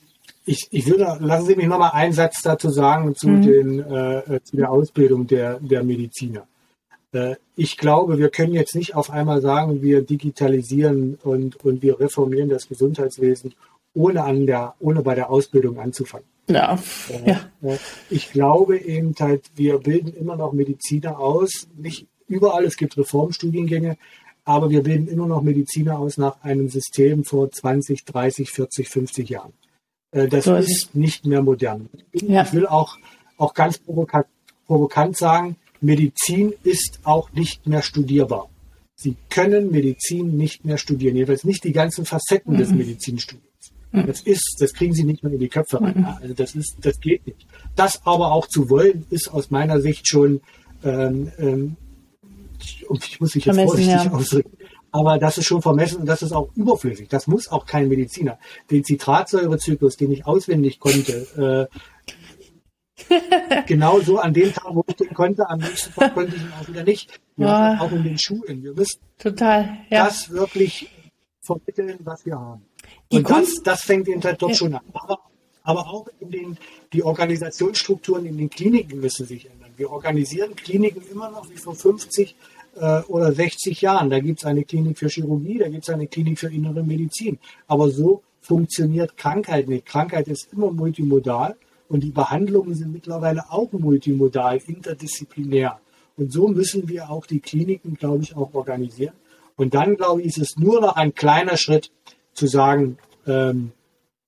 [0.46, 3.42] ich, ich würde, lassen Sie mich nochmal einen Satz dazu sagen zu, mhm.
[3.42, 6.48] den, äh, zu der Ausbildung der, der Mediziner.
[7.14, 12.00] Äh, ich glaube, wir können jetzt nicht auf einmal sagen, wir digitalisieren und, und wir
[12.00, 13.54] reformieren das Gesundheitswesen,
[13.94, 16.28] ohne, an der, ohne bei der Ausbildung anzufangen.
[16.48, 16.78] Ja.
[17.10, 17.40] Äh, ja.
[17.64, 17.78] Äh,
[18.10, 21.68] ich glaube eben halt, wir bilden immer noch Mediziner aus.
[21.78, 23.98] Nicht überall, es gibt Reformstudiengänge,
[24.46, 29.30] aber wir bilden immer noch Mediziner aus nach einem System vor 20, 30, 40, 50
[29.30, 29.54] Jahren.
[30.12, 31.90] Äh, das so ist, ist nicht mehr modern.
[32.14, 32.44] Ja.
[32.44, 32.98] Ich will auch,
[33.38, 34.28] auch ganz provokant,
[34.68, 38.50] provokant sagen, Medizin ist auch nicht mehr studierbar.
[38.96, 42.58] Sie können Medizin nicht mehr studieren, jedenfalls nicht die ganzen Facetten mhm.
[42.58, 43.74] des Medizinstudiums.
[43.92, 44.08] Mhm.
[44.08, 45.98] Das ist, das kriegen Sie nicht mehr in die Köpfe rein.
[45.98, 46.06] Mhm.
[46.06, 47.46] Also das ist, das geht nicht.
[47.76, 50.42] Das aber auch zu wollen, ist aus meiner Sicht schon
[50.84, 51.78] ähm, ähm,
[52.88, 54.12] und ich muss mich jetzt vorsichtig ja.
[54.12, 54.58] ausdrücken,
[54.92, 57.10] aber das ist schon vermessen und das ist auch überflüssig.
[57.10, 58.40] Das muss auch kein Mediziner.
[58.72, 63.06] Den Zitratsäurezyklus, den ich auswendig konnte, äh,
[63.68, 66.54] genau so an dem Tag, wo ich den konnte, am nächsten Tag konnte ich ihn
[66.60, 67.20] auch wieder nicht.
[67.36, 68.64] Ja, auch in den Schulen.
[68.64, 70.06] Wir müssen Total, ja.
[70.06, 70.90] das wirklich
[71.42, 72.66] vermitteln, was wir haben.
[73.12, 74.82] Die und das, das fängt eben halt dort schon an.
[74.94, 75.20] Aber,
[75.66, 76.58] aber auch in den,
[76.94, 79.72] die Organisationsstrukturen in den Kliniken müssen sich ändern.
[79.76, 82.36] Wir organisieren Kliniken immer noch wie vor 50
[82.76, 84.10] äh, oder 60 Jahren.
[84.10, 87.40] Da gibt es eine Klinik für Chirurgie, da gibt es eine Klinik für innere Medizin.
[87.68, 89.86] Aber so funktioniert Krankheit nicht.
[89.86, 91.56] Krankheit ist immer multimodal
[91.90, 95.80] und die Behandlungen sind mittlerweile auch multimodal, interdisziplinär.
[96.16, 99.16] Und so müssen wir auch die Kliniken, glaube ich, auch organisieren.
[99.58, 101.92] Und dann, glaube ich, ist es nur noch ein kleiner Schritt
[102.34, 103.72] zu sagen, ähm,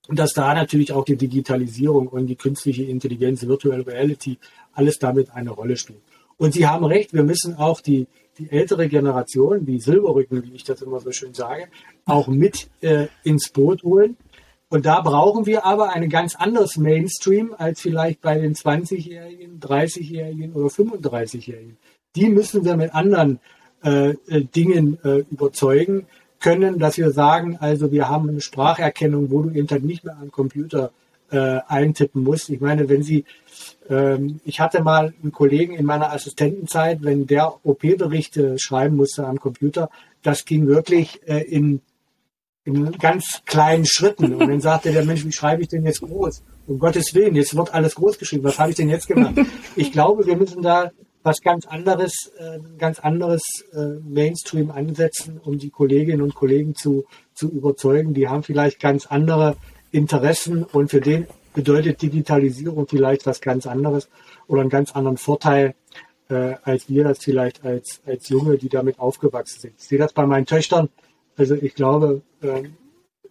[0.10, 4.38] dass da natürlich auch die Digitalisierung und die künstliche Intelligenz, Virtual Reality,
[4.74, 6.02] alles damit eine Rolle spielt.
[6.38, 10.64] Und Sie haben recht, wir müssen auch die, die ältere Generation, die Silberrücken, wie ich
[10.64, 11.68] das immer so schön sage,
[12.06, 14.18] auch mit äh, ins Boot holen.
[14.70, 20.54] Und da brauchen wir aber ein ganz anderes Mainstream als vielleicht bei den 20-Jährigen, 30-Jährigen
[20.54, 21.78] oder 35-Jährigen.
[22.16, 23.40] Die müssen wir mit anderen
[23.84, 26.08] äh, äh, Dingen äh, überzeugen
[26.40, 30.32] können, dass wir sagen, also wir haben eine Spracherkennung, wo du eben nicht mehr am
[30.32, 30.92] Computer
[31.32, 32.50] äh, eintippen musst.
[32.50, 33.26] Ich meine, wenn Sie,
[33.90, 39.40] ähm, ich hatte mal einen Kollegen in meiner Assistentenzeit, wenn der OP-Berichte schreiben musste am
[39.40, 39.90] Computer,
[40.24, 41.82] das ging wirklich äh, in,
[42.64, 44.36] in ganz kleinen Schritten.
[44.36, 46.44] Und dann sagte der Mensch, wie schreibe ich denn jetzt groß?
[46.68, 48.44] Um Gottes Willen, jetzt wird alles groß geschrieben.
[48.44, 49.36] Was habe ich denn jetzt gemacht?
[49.76, 50.92] Ich glaube, wir müssen da
[51.28, 57.06] was ganz anderes, äh, ganz anderes äh, Mainstream ansetzen, um die Kolleginnen und Kollegen zu,
[57.34, 58.14] zu überzeugen.
[58.14, 59.58] Die haben vielleicht ganz andere
[59.92, 64.08] Interessen und für den bedeutet Digitalisierung vielleicht was ganz anderes
[64.48, 65.76] oder einen ganz anderen Vorteil,
[66.30, 69.74] äh, als wir das vielleicht als, als Junge, die damit aufgewachsen sind.
[69.78, 70.88] Ich sehe das bei meinen Töchtern.
[71.36, 72.64] Also ich glaube, äh,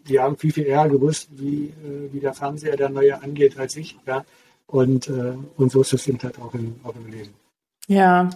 [0.07, 3.75] die haben viel, viel eher gewusst, wie, äh, wie der Fernseher der neue angeht als
[3.77, 3.97] ich.
[4.07, 4.27] Ja?
[4.67, 7.46] Und, äh, und so ist es eben halt auch im, auch im Leben.
[7.87, 8.31] Ja.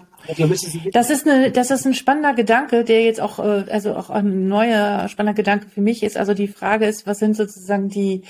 [0.92, 4.48] Das ist eine, das ist ein spannender Gedanke, der jetzt auch, äh, also auch ein
[4.48, 6.16] neuer spannender Gedanke für mich ist.
[6.16, 8.22] Also die Frage ist, was sind sozusagen die,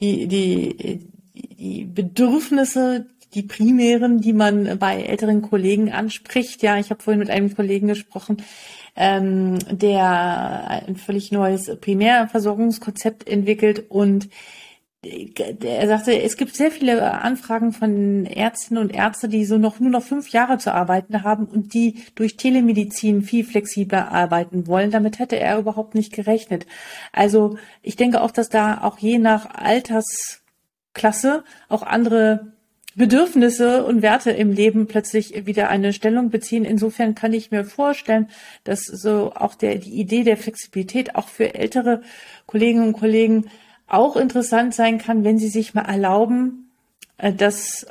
[0.00, 6.62] die, die, die Bedürfnisse, die primären, die man bei älteren Kollegen anspricht.
[6.62, 8.38] Ja, ich habe vorhin mit einem Kollegen gesprochen,
[8.96, 14.28] ähm, der ein völlig neues Primärversorgungskonzept entwickelt und
[15.04, 19.90] er sagte, es gibt sehr viele Anfragen von Ärztinnen und Ärzten, die so noch nur
[19.90, 24.90] noch fünf Jahre zu arbeiten haben und die durch Telemedizin viel flexibler arbeiten wollen.
[24.90, 26.66] Damit hätte er überhaupt nicht gerechnet.
[27.12, 32.52] Also ich denke auch, dass da auch je nach Altersklasse auch andere
[32.96, 36.64] Bedürfnisse und Werte im Leben plötzlich wieder eine Stellung beziehen.
[36.64, 38.28] Insofern kann ich mir vorstellen,
[38.62, 42.02] dass so auch der, die Idee der Flexibilität auch für ältere
[42.46, 43.50] Kolleginnen und Kollegen
[43.86, 46.70] auch interessant sein kann, wenn sie sich mal erlauben,
[47.18, 47.86] äh, das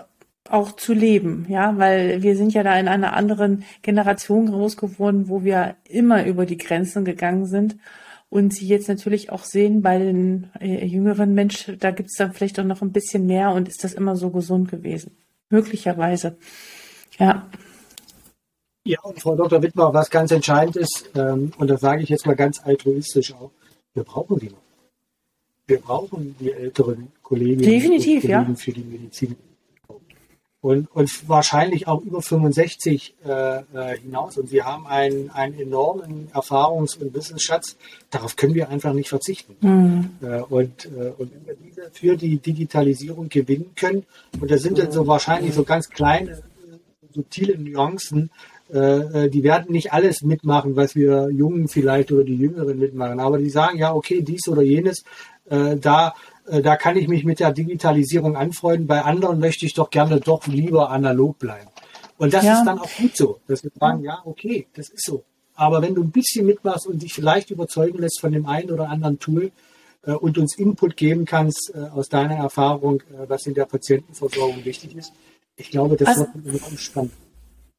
[0.49, 5.29] auch zu leben, ja, weil wir sind ja da in einer anderen Generation groß geworden,
[5.29, 7.77] wo wir immer über die Grenzen gegangen sind
[8.29, 12.33] und sie jetzt natürlich auch sehen bei den äh, jüngeren Menschen, da gibt es dann
[12.33, 15.15] vielleicht auch noch ein bisschen mehr und ist das immer so gesund gewesen,
[15.49, 16.35] möglicherweise,
[17.17, 17.47] ja.
[18.85, 19.61] Ja, und Frau Dr.
[19.61, 23.51] Wittmer, was ganz entscheidend ist, ähm, und das sage ich jetzt mal ganz altruistisch auch,
[23.93, 24.62] wir brauchen die noch
[25.67, 28.55] wir brauchen die älteren Kolleginnen Definitiv, und Kollegen ja.
[28.55, 29.35] für die Medizin.
[30.61, 34.37] Und, und wahrscheinlich auch über 65 äh, äh, hinaus.
[34.37, 37.75] Und sie haben einen, einen enormen Erfahrungs- und Wissensschatz.
[38.09, 39.57] Darauf können wir einfach nicht verzichten.
[39.59, 40.11] Mhm.
[40.21, 44.05] Äh, und, äh, und wenn wir diese für die Digitalisierung gewinnen können,
[44.39, 46.41] und da sind dann so wahrscheinlich so ganz kleine,
[47.13, 48.31] subtile Nuancen,
[48.73, 53.19] äh, äh, die werden nicht alles mitmachen, was wir Jungen vielleicht oder die Jüngeren mitmachen.
[53.19, 55.03] Aber die sagen, ja, okay, dies oder jenes,
[55.53, 56.15] äh, da,
[56.47, 58.87] äh, da kann ich mich mit der Digitalisierung anfreunden.
[58.87, 61.69] Bei anderen möchte ich doch gerne doch lieber analog bleiben.
[62.17, 62.59] Und das ja.
[62.59, 65.23] ist dann auch gut so, dass wir sagen, ja, okay, das ist so.
[65.55, 68.89] Aber wenn du ein bisschen mitmachst und dich vielleicht überzeugen lässt von dem einen oder
[68.89, 69.51] anderen Tool
[70.05, 74.65] äh, und uns Input geben kannst äh, aus deiner Erfahrung, äh, was in der Patientenversorgung
[74.65, 75.13] wichtig ist,
[75.55, 77.11] ich glaube, das also, wird spannend.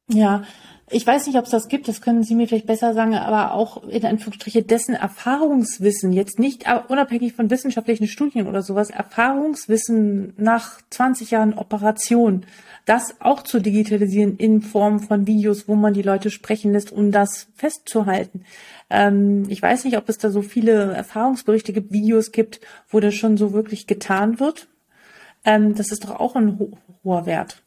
[0.07, 0.43] Ja,
[0.91, 3.53] ich weiß nicht, ob es das gibt, das können Sie mir vielleicht besser sagen, aber
[3.55, 10.79] auch in Anführungsstriche dessen Erfahrungswissen, jetzt nicht unabhängig von wissenschaftlichen Studien oder sowas, Erfahrungswissen nach
[10.91, 12.45] 20 Jahren Operation,
[12.85, 17.11] das auch zu digitalisieren in Form von Videos, wo man die Leute sprechen lässt, um
[17.11, 18.45] das festzuhalten.
[18.91, 23.15] Ähm, ich weiß nicht, ob es da so viele Erfahrungsberichte gibt, Videos gibt, wo das
[23.15, 24.67] schon so wirklich getan wird.
[25.45, 27.63] Ähm, das ist doch auch ein ho hoher Wert,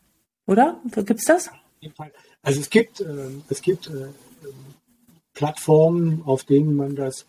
[0.46, 0.81] oder?
[0.94, 1.48] Gibt's das?
[1.48, 2.12] Auf jeden Fall.
[2.42, 3.05] Also es gibt, äh,
[3.48, 4.09] es gibt äh,
[5.38, 7.27] Plattformen, auf denen man das,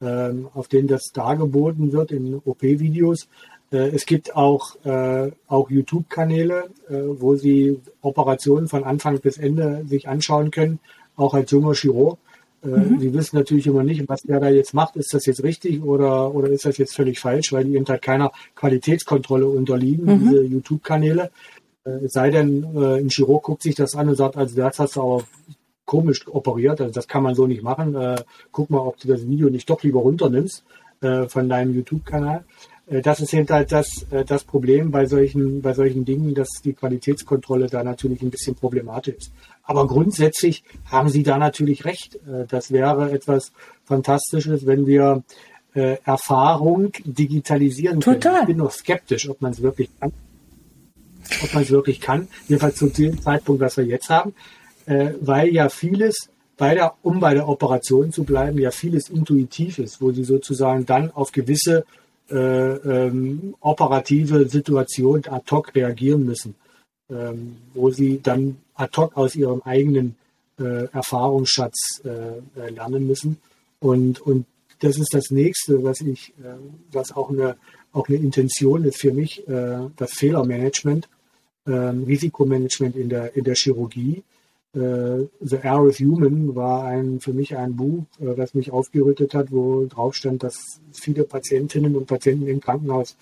[0.00, 3.28] äh, auf denen das dargeboten wird in OP-Videos.
[3.70, 10.08] Äh, es gibt auch, äh, auch YouTube-Kanäle, wo Sie Operationen von Anfang bis Ende sich
[10.08, 10.80] anschauen können,
[11.16, 12.18] auch als junger Chirurg.
[12.64, 13.00] Mhm.
[13.00, 14.96] Sie wissen natürlich immer nicht, was der da jetzt macht.
[14.96, 18.02] Ist das jetzt richtig oder, oder ist das jetzt völlig falsch, weil die eben halt
[18.02, 20.18] keiner Qualitätskontrolle unterliegen, mhm.
[20.20, 21.30] diese YouTube-Kanäle.
[21.84, 24.96] Es sei denn, äh, ein Chirurg guckt sich das an und sagt, also das hast
[24.96, 25.24] du aber
[25.84, 27.94] komisch operiert, also das kann man so nicht machen.
[27.96, 30.62] Äh, guck mal, ob du das Video nicht doch lieber runternimmst
[31.00, 32.44] äh, von deinem YouTube-Kanal.
[32.84, 37.68] Das ist eben halt das, das Problem bei solchen, bei solchen Dingen, dass die Qualitätskontrolle
[37.68, 39.32] da natürlich ein bisschen problematisch ist.
[39.62, 42.18] Aber grundsätzlich haben Sie da natürlich recht.
[42.48, 43.52] Das wäre etwas
[43.84, 45.22] Fantastisches, wenn wir
[45.72, 48.18] Erfahrung digitalisieren Total.
[48.18, 48.40] können.
[48.40, 50.12] Ich bin noch skeptisch, ob man es wirklich kann
[51.42, 54.34] ob man es wirklich kann, jedenfalls zu dem Zeitpunkt, was wir jetzt haben,
[54.86, 59.78] äh, weil ja vieles bei der, um bei der Operation zu bleiben, ja vieles intuitiv
[59.78, 61.84] ist, wo sie sozusagen dann auf gewisse
[62.30, 66.54] äh, ähm, operative Situationen ad hoc reagieren müssen,
[67.10, 70.16] ähm, wo sie dann ad hoc aus ihrem eigenen
[70.58, 73.38] äh, Erfahrungsschatz äh, lernen müssen.
[73.80, 74.46] Und, und
[74.80, 76.56] das ist das nächste, was ich, äh,
[76.92, 77.56] was auch eine,
[77.92, 81.08] auch eine Intention ist für mich, äh, das Fehlermanagement
[81.66, 84.22] ähm, Risikomanagement in der, in der Chirurgie.
[84.74, 89.34] Äh, The Air of Human war ein, für mich ein Buch, äh, das mich aufgerüttet
[89.34, 93.16] hat, wo drauf stand, dass viele Patientinnen und Patienten im Krankenhaus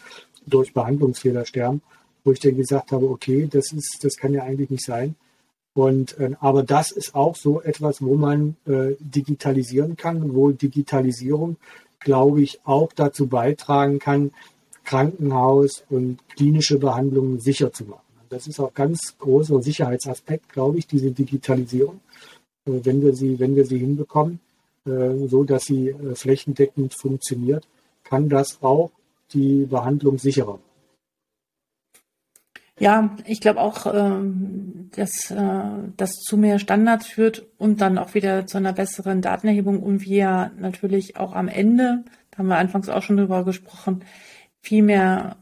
[0.46, 1.82] durch Behandlungsfehler sterben,
[2.24, 5.16] wo ich dann gesagt habe, okay, das ist, das kann ja eigentlich nicht sein.
[5.74, 11.56] Und äh, aber das ist auch so etwas, wo man äh, digitalisieren kann, wo Digitalisierung,
[12.00, 14.32] glaube ich, auch dazu beitragen kann,
[14.84, 18.10] Krankenhaus und klinische Behandlungen sicher zu machen.
[18.30, 22.00] Das ist auch ganz großer Sicherheitsaspekt, glaube ich, diese Digitalisierung,
[22.64, 24.38] äh, wenn wir sie, wenn wir sie hinbekommen,
[24.86, 27.66] äh, so dass sie äh, flächendeckend funktioniert,
[28.04, 28.92] kann das auch
[29.32, 30.60] die Behandlung sicherer.
[32.78, 35.32] Ja, ich glaube auch, ähm, dass
[35.98, 40.50] das zu mehr Standards führt und dann auch wieder zu einer besseren Datenerhebung und wir
[40.58, 44.02] natürlich auch am Ende, da haben wir anfangs auch schon drüber gesprochen,
[44.62, 45.36] viel mehr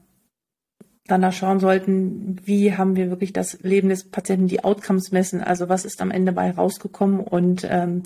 [1.07, 5.69] danach schauen sollten, wie haben wir wirklich das Leben des Patienten, die Outcomes messen, also
[5.69, 8.03] was ist am Ende bei rausgekommen und ähm,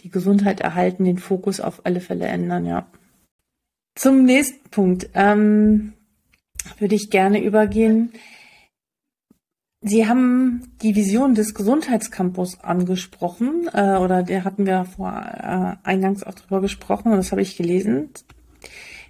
[0.00, 2.86] die Gesundheit erhalten, den Fokus auf alle Fälle ändern, ja.
[3.94, 5.10] Zum nächsten Punkt.
[5.14, 5.92] Ähm,
[6.78, 8.12] würde ich gerne übergehen.
[9.82, 16.24] Sie haben die Vision des Gesundheitscampus angesprochen, äh, oder der hatten wir vor äh, eingangs
[16.24, 18.10] auch drüber gesprochen und das habe ich gelesen.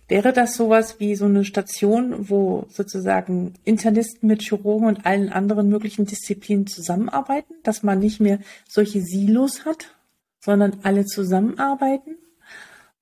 [0.09, 5.68] Wäre das sowas wie so eine Station, wo sozusagen Internisten mit Chirurgen und allen anderen
[5.68, 8.38] möglichen Disziplinen zusammenarbeiten, dass man nicht mehr
[8.68, 9.96] solche Silos hat,
[10.38, 12.18] sondern alle zusammenarbeiten?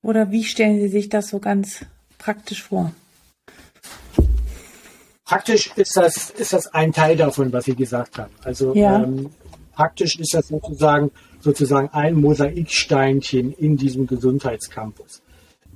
[0.03, 1.85] Oder wie stellen Sie sich das so ganz
[2.17, 2.93] praktisch vor?
[5.27, 8.33] Praktisch ist das, ist das ein Teil davon, was Sie gesagt haben.
[8.45, 9.03] Also ja.
[9.03, 9.31] ähm,
[9.73, 15.24] praktisch ist das sozusagen, sozusagen ein Mosaiksteinchen in diesem Gesundheitscampus.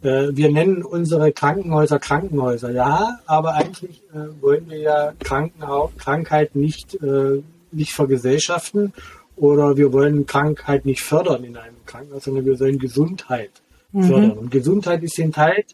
[0.02, 6.54] Äh, wir nennen unsere Krankenhäuser Krankenhäuser, ja, aber eigentlich äh, wollen wir ja Krankenha Krankheit
[6.54, 7.42] nicht, äh,
[7.72, 8.92] nicht vergesellschaften
[9.36, 13.50] oder wir wollen Krankheit nicht fördern in einem Krankenhaus, sondern wir sollen Gesundheit
[13.92, 14.02] mhm.
[14.04, 14.32] fördern.
[14.32, 15.64] Und Gesundheit ist in Teil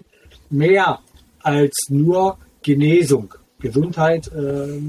[0.50, 1.00] mehr
[1.40, 3.34] als nur Genesung.
[3.60, 4.80] Gesundheit äh,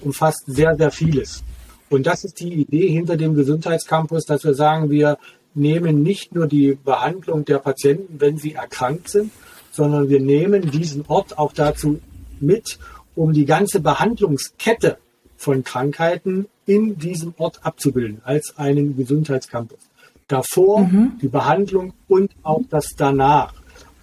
[0.00, 1.42] umfasst sehr, sehr vieles.
[1.90, 5.16] Und das ist die Idee hinter dem Gesundheitscampus, dass wir sagen, wir
[5.54, 9.32] nehmen nicht nur die Behandlung der Patienten, wenn sie erkrankt sind,
[9.70, 12.00] sondern wir nehmen diesen Ort auch dazu
[12.40, 12.78] mit,
[13.14, 14.98] um die ganze Behandlungskette
[15.36, 19.78] von Krankheiten in diesem Ort abzubilden, als einen Gesundheitscampus.
[20.26, 21.12] Davor mhm.
[21.22, 23.54] die Behandlung und auch das danach.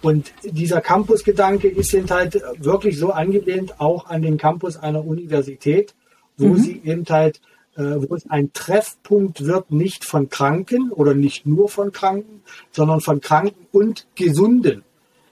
[0.02, 5.94] Und dieser Campus-Gedanke ist halt wirklich so angelehnt auch an den Campus einer Universität,
[6.36, 6.58] wo mhm.
[6.58, 7.40] sie eben halt,
[7.76, 13.20] wo es ein Treffpunkt wird, nicht von Kranken oder nicht nur von Kranken, sondern von
[13.20, 14.82] Kranken und Gesunden,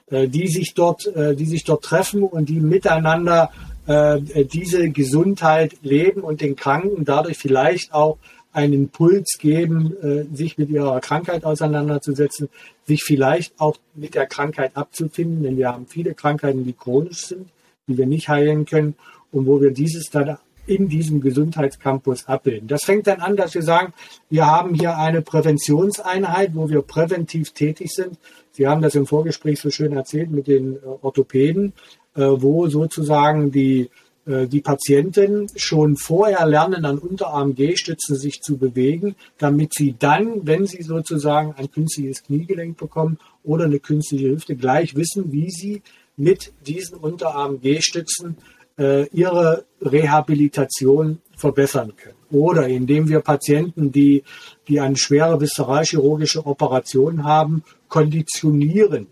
[0.07, 3.51] äh, die sich dort, äh, die sich dort treffen und die miteinander
[3.87, 8.17] äh, diese Gesundheit leben und den Kranken dadurch vielleicht auch
[8.55, 12.49] einen Impuls geben, äh, sich mit ihrer Krankheit auseinanderzusetzen,
[12.85, 17.49] sich vielleicht auch mit der Krankheit abzufinden, denn wir haben viele Krankheiten, die chronisch sind,
[17.87, 18.95] die wir nicht heilen können
[19.31, 20.37] und wo wir dieses dann
[20.67, 22.67] in diesem Gesundheitscampus abbilden.
[22.67, 23.93] Das fängt dann an, dass wir sagen,
[24.29, 28.17] wir haben hier eine Präventionseinheit, wo wir präventiv tätig sind.
[28.51, 31.73] Sie haben das im Vorgespräch so schön erzählt mit den äh, Orthopäden,
[32.15, 33.89] äh, wo sozusagen die
[34.25, 40.65] äh, die Patienten schon vorher lernen, an Unterarm-G-Stützen sich zu bewegen, damit sie dann, wenn
[40.65, 45.83] sie sozusagen ein künstliches Kniegelenk bekommen oder eine künstliche Hüfte, gleich wissen, wie sie
[46.17, 48.37] mit diesen Unterarm-G-Stützen
[48.77, 52.15] äh, ihre Rehabilitation verbessern können.
[52.31, 54.23] Oder indem wir Patienten, die,
[54.67, 59.07] die eine schwere viszeralchirurgische Operation haben, konditionieren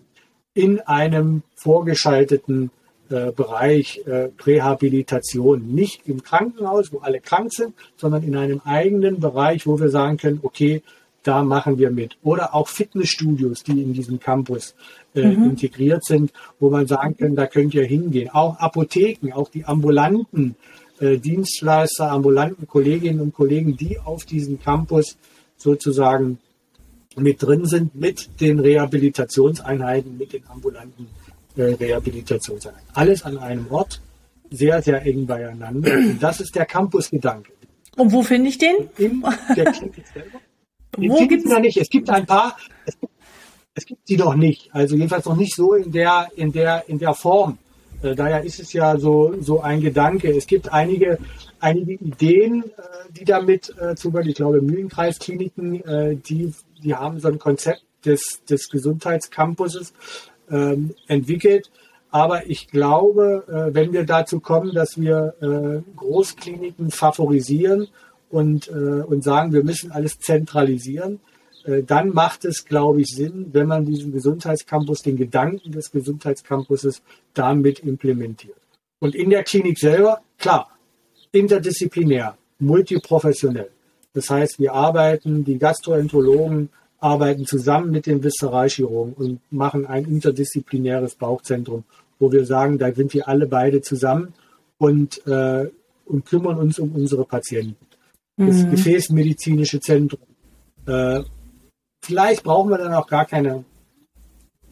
[0.54, 2.72] in einem vorgeschalteten
[3.10, 5.68] äh, Bereich äh, Rehabilitation.
[5.68, 10.18] Nicht im Krankenhaus, wo alle krank sind, sondern in einem eigenen Bereich, wo wir sagen
[10.18, 10.82] können, okay,
[11.24, 12.18] da machen wir mit.
[12.24, 14.76] Oder auch Fitnessstudios, die in diesem Campus
[15.16, 15.52] äh, mhm.
[15.52, 18.30] integriert sind, wo man sagen kann, da könnt ihr hingehen.
[18.30, 20.56] Auch Apotheken, auch die ambulanten
[21.00, 25.18] äh, Dienstleister, ambulanten Kolleginnen und Kollegen, die auf diesem Campus
[25.58, 26.40] sozusagen
[27.16, 31.08] mit drin sind, mit den Rehabilitationseinheiten, mit den ambulanten
[31.58, 32.74] Rehabilitation sein.
[32.94, 34.02] Alles an einem Ort,
[34.50, 35.94] sehr, sehr eng beieinander.
[35.98, 37.52] Und das ist der Campus-Gedanke.
[37.98, 38.76] Und wo finde ich den?
[38.98, 39.24] In
[39.56, 40.40] der Klinik selber.
[40.98, 41.78] Wo gibt es noch nicht?
[41.78, 42.56] Es gibt ein paar,
[42.86, 43.13] es gibt,
[43.76, 44.70] es gibt sie noch nicht.
[44.74, 47.58] Also jedenfalls noch nicht so in der, in der, in der Form.
[48.04, 50.30] Äh, daher ist es ja so, so ein Gedanke.
[50.36, 51.18] Es gibt einige,
[51.60, 56.54] einige Ideen, äh, die damit, äh, zum Beispiel, ich glaube, Mühlenkreiskliniken, die,
[56.84, 59.94] die haben so ein Konzept des, des Gesundheitscampuses,
[60.52, 61.72] ähm, entwickelt.
[62.12, 65.34] Aber ich glaube, wenn wir dazu kommen, dass wir
[65.96, 67.88] Großkliniken favorisieren
[68.30, 71.20] und, und sagen, wir müssen alles zentralisieren,
[71.66, 77.02] dann macht es, glaube ich, Sinn, wenn man diesen Gesundheitscampus, den Gedanken des Gesundheitscampuses
[77.34, 78.58] damit implementiert.
[79.00, 80.70] Und in der Klinik selber, klar,
[81.32, 83.70] interdisziplinär, multiprofessionell.
[84.14, 91.16] Das heißt, wir arbeiten, die Gastroenterologen arbeiten zusammen mit den Viszeralchirurgen und machen ein interdisziplinäres
[91.16, 91.84] Bauchzentrum,
[92.20, 94.34] wo wir sagen, da sind wir alle beide zusammen
[94.78, 95.70] und, äh,
[96.06, 97.76] und kümmern uns um unsere Patienten.
[98.38, 98.72] Das mhm.
[98.72, 100.22] Gefäßmedizinische Zentrum.
[100.88, 101.24] Äh,
[102.04, 103.64] vielleicht brauchen wir dann auch gar keine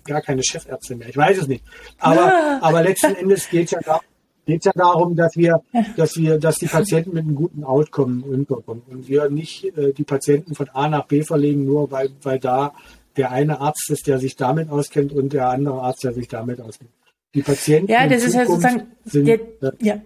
[0.03, 1.09] gar keine Chefärzte mehr.
[1.09, 1.63] Ich weiß es nicht.
[1.99, 4.05] Aber, aber letzten Endes geht es ja darum,
[4.45, 5.61] geht ja darum, dass wir,
[5.95, 10.03] dass wir, dass die Patienten mit einem guten Outcome hinkommen und wir nicht äh, die
[10.03, 12.73] Patienten von A nach B verlegen, nur weil, weil da
[13.17, 16.61] der eine Arzt ist, der sich damit auskennt und der andere Arzt, der sich damit
[16.61, 16.91] auskennt.
[17.33, 17.91] Die Patienten.
[17.91, 20.01] Ja, das ist ja sozusagen, sind, der, ja.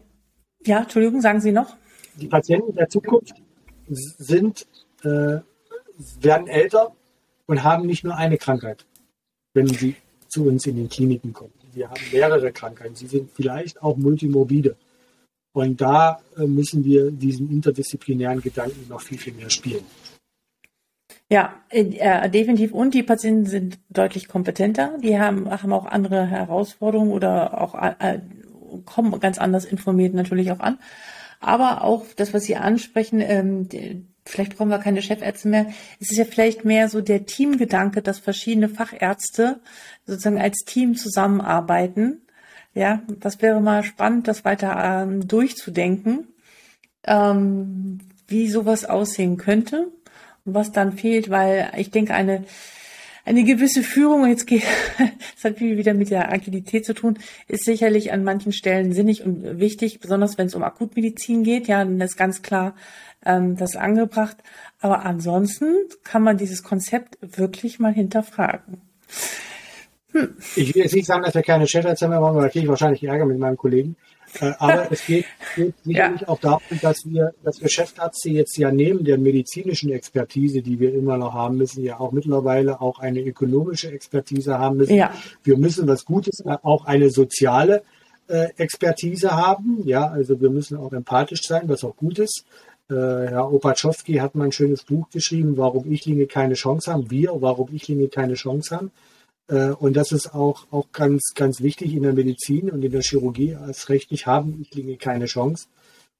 [0.65, 1.75] ja, Entschuldigung, sagen Sie noch?
[2.19, 3.35] Die Patienten der Zukunft
[3.87, 4.67] sind,
[5.03, 5.39] äh,
[6.19, 6.93] werden älter
[7.47, 8.85] und haben nicht nur eine Krankheit,
[9.53, 9.95] wenn sie
[10.27, 14.75] zu uns in den Kliniken kommen die haben mehrere Krankheiten, sie sind vielleicht auch multimorbide.
[15.53, 19.85] Und da äh, müssen wir diesen interdisziplinären Gedanken noch viel, viel mehr spielen.
[21.29, 22.71] Ja, äh, definitiv.
[22.71, 24.97] Und die Patienten sind deutlich kompetenter.
[25.01, 28.19] Die haben, haben auch andere Herausforderungen oder auch äh,
[28.85, 30.77] kommen ganz anders informiert natürlich auch an.
[31.39, 33.69] Aber auch das, was Sie ansprechen, ähm,
[34.25, 35.67] vielleicht brauchen wir keine Chefärzte mehr.
[35.99, 39.59] Es ist ja vielleicht mehr so der Teamgedanke, dass verschiedene Fachärzte
[40.05, 42.21] sozusagen als Team zusammenarbeiten.
[42.73, 46.27] Ja, das wäre mal spannend, das weiter ähm, durchzudenken,
[47.05, 49.91] ähm, wie sowas aussehen könnte
[50.43, 52.43] und was dann fehlt, weil ich denke, eine
[53.25, 54.63] eine gewisse Führung, jetzt geht,
[54.97, 57.17] das hat viel wieder mit der Agilität zu tun,
[57.47, 61.67] ist sicherlich an manchen Stellen sinnig und wichtig, besonders wenn es um Akutmedizin geht.
[61.67, 62.75] Ja, dann ist ganz klar
[63.25, 64.37] ähm, das angebracht.
[64.79, 65.73] Aber ansonsten
[66.03, 68.81] kann man dieses Konzept wirklich mal hinterfragen.
[70.11, 70.35] Hm.
[70.55, 72.69] Ich will jetzt nicht sagen, dass wir keine Chefärzte mehr machen, weil da kriege ich
[72.69, 73.95] wahrscheinlich Ärger mit meinem Kollegen.
[74.39, 76.27] Äh, aber es geht, geht sicherlich ja.
[76.29, 80.93] auch darum, dass wir, dass wir Chefärzte jetzt ja neben der medizinischen Expertise, die wir
[80.93, 84.95] immer noch haben müssen, ja auch mittlerweile auch eine ökonomische Expertise haben müssen.
[84.95, 85.13] Ja.
[85.43, 87.83] Wir müssen was Gutes, äh, auch eine soziale
[88.27, 89.81] äh, Expertise haben.
[89.83, 92.45] Ja, also wir müssen auch empathisch sein, was auch gut ist.
[92.89, 97.09] Äh, Herr Opatschowski hat mal ein schönes Buch geschrieben, warum Ichlinge keine Chance haben.
[97.09, 98.91] Wir, warum Ichlinge keine Chance haben.
[99.47, 103.01] Äh, und das ist auch, auch ganz, ganz wichtig in der Medizin und in der
[103.01, 103.55] Chirurgie.
[103.55, 105.67] Als rechtlich haben Ichlinge keine Chance.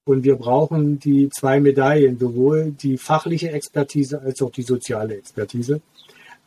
[0.06, 5.82] Und wir brauchen die zwei Medaillen, sowohl die fachliche Expertise als auch die soziale Expertise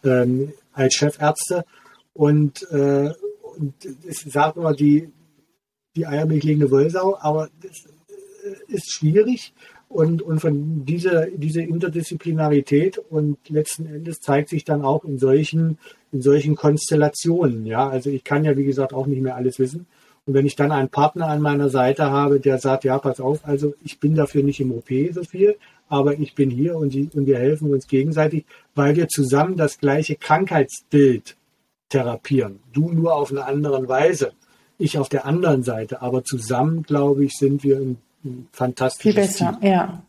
[0.05, 1.65] ähm, als Chefärzte.
[2.13, 3.11] Und, äh,
[3.57, 3.75] und
[4.09, 5.11] ich sage immer, die,
[5.97, 7.87] die eiermilchlegende Wollsau, aber das
[8.45, 9.53] äh, ist schwierig.
[9.89, 15.79] Und, und von dieser, diese Interdisziplinarität und letzten Endes zeigt sich dann auch in solchen,
[16.13, 17.65] in solchen Konstellationen.
[17.65, 19.87] Ja, also ich kann ja, wie gesagt, auch nicht mehr alles wissen.
[20.27, 23.41] Und wenn ich dann einen Partner an meiner Seite habe, der sagt, ja, pass auf,
[23.47, 25.57] also ich bin dafür nicht im OP so viel,
[25.89, 29.79] aber ich bin hier und, die, und wir helfen uns gegenseitig, weil wir zusammen das
[29.79, 31.35] gleiche Krankheitsbild
[31.89, 32.59] therapieren.
[32.75, 34.33] Du nur auf eine andere Weise,
[34.77, 36.03] ich auf der anderen Seite.
[36.03, 37.97] Aber zusammen, glaube ich, sind wir ein
[38.53, 39.03] fantastisch.
[39.03, 39.71] Viel besser, Team.
[39.71, 40.03] ja.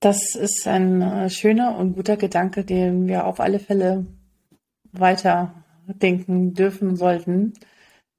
[0.00, 4.06] Das ist ein äh, schöner und guter Gedanke, den wir auf alle Fälle
[4.92, 7.54] weiterdenken dürfen sollten.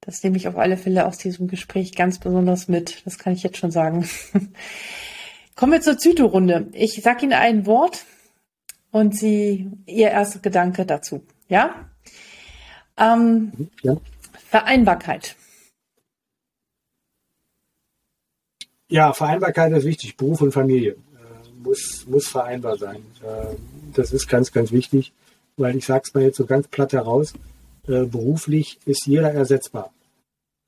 [0.02, 3.02] Das nehme ich auf alle Fälle aus diesem Gespräch ganz besonders mit.
[3.06, 4.08] Das kann ich jetzt schon sagen.
[5.56, 6.68] Kommen wir zur Zyto-Runde.
[6.72, 8.04] Ich sage Ihnen ein Wort
[8.90, 11.22] und Sie Ihr erster Gedanke dazu.
[11.48, 11.90] Ja?
[12.96, 13.96] Ähm, ja.
[14.48, 15.36] Vereinbarkeit.
[18.90, 20.16] Ja, Vereinbarkeit ist wichtig.
[20.16, 22.96] Beruf und Familie äh, muss, muss vereinbar sein.
[23.22, 23.54] Äh,
[23.94, 25.12] das ist ganz, ganz wichtig,
[25.56, 27.32] weil ich sage es mal jetzt so ganz platt heraus,
[27.86, 29.92] äh, beruflich ist jeder ersetzbar,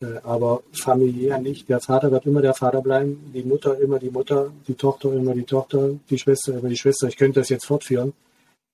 [0.00, 1.68] äh, aber familiär nicht.
[1.68, 5.34] Der Vater wird immer der Vater bleiben, die Mutter immer die Mutter, die Tochter immer
[5.34, 7.08] die Tochter, die Schwester immer die Schwester.
[7.08, 8.12] Ich könnte das jetzt fortführen.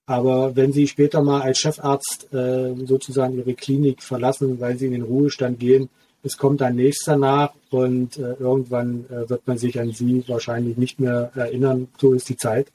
[0.04, 4.92] Aber wenn Sie später mal als Chefarzt äh, sozusagen Ihre Klinik verlassen, weil Sie in
[4.92, 5.88] den Ruhestand gehen,
[6.22, 10.76] es kommt ein nächster nach und äh, irgendwann äh, wird man sich an sie wahrscheinlich
[10.76, 11.88] nicht mehr erinnern.
[11.98, 12.72] So ist die Zeit.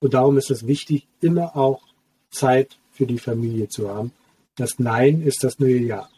[0.00, 1.82] Und darum ist es wichtig, immer auch
[2.30, 4.12] Zeit für die Familie zu haben.
[4.56, 6.08] Das Nein ist das neue Ja.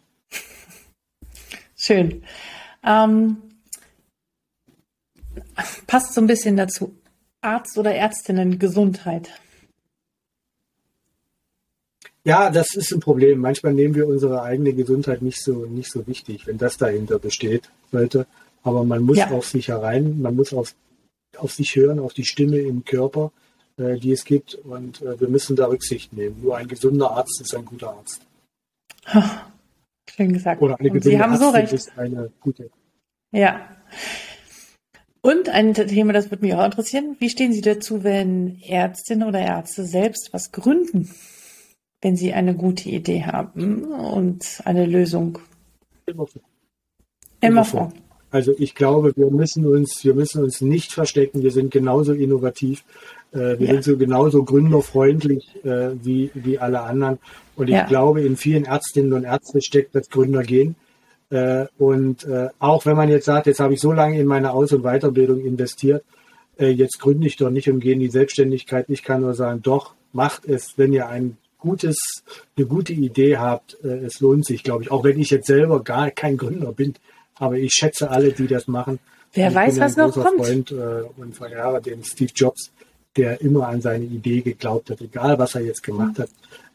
[1.76, 2.22] Schön.
[2.84, 3.36] Ähm,
[5.86, 6.94] passt so ein bisschen dazu.
[7.40, 9.30] Arzt oder Ärztinnen Gesundheit.
[12.24, 13.40] Ja, das ist ein Problem.
[13.40, 17.70] Manchmal nehmen wir unsere eigene Gesundheit nicht so, nicht so wichtig, wenn das dahinter besteht,
[17.90, 18.26] sollte.
[18.62, 19.30] Aber man muss ja.
[19.30, 20.74] auf sich herein, man muss auf,
[21.36, 23.32] auf sich hören, auf die Stimme im Körper,
[23.76, 24.54] äh, die es gibt.
[24.54, 26.40] Und äh, wir müssen da Rücksicht nehmen.
[26.42, 28.22] Nur ein gesunder Arzt ist ein guter Arzt.
[30.08, 30.62] Schön gesagt.
[30.62, 31.72] Oder eine gesunde Sie haben Ärztin so recht.
[31.72, 32.70] ist eine gute.
[33.32, 33.68] Ja.
[35.22, 37.16] Und ein Thema, das würde mich auch interessieren.
[37.18, 41.10] Wie stehen Sie dazu, wenn Ärztinnen oder Ärzte selbst was gründen?
[42.02, 45.38] Wenn Sie eine gute Idee haben und eine Lösung.
[46.04, 46.42] Immer vor.
[47.40, 47.92] Immer vor.
[48.30, 51.42] Also ich glaube, wir müssen uns, wir müssen uns nicht verstecken.
[51.42, 52.82] Wir sind genauso innovativ.
[53.32, 53.72] Äh, wir ja.
[53.74, 57.18] sind so genauso gründerfreundlich äh, wie, wie alle anderen.
[57.56, 57.86] Und ich ja.
[57.86, 60.76] glaube, in vielen Ärztinnen und Ärzten steckt das Gründergehen.
[61.30, 62.26] Äh, und
[62.58, 65.40] auch wenn man jetzt sagt, jetzt habe ich so lange in meine Aus- und Weiterbildung
[65.40, 66.04] investiert,
[66.58, 68.86] jetzt gründe ich doch nicht und gehe in die Selbstständigkeit.
[68.88, 71.96] Ich kann nur sagen, doch, macht es, wenn ihr einen gutes,
[72.56, 74.90] eine gute Idee habt, äh, es lohnt sich, glaube ich.
[74.90, 76.94] Auch wenn ich jetzt selber gar kein Gründer bin,
[77.36, 78.98] aber ich schätze alle, die das machen.
[79.32, 80.44] Wer ich weiß, was noch kommt.
[80.44, 82.72] Freund äh, und Verehrer, den Steve Jobs,
[83.16, 86.28] der immer an seine Idee geglaubt hat, egal was er jetzt gemacht hat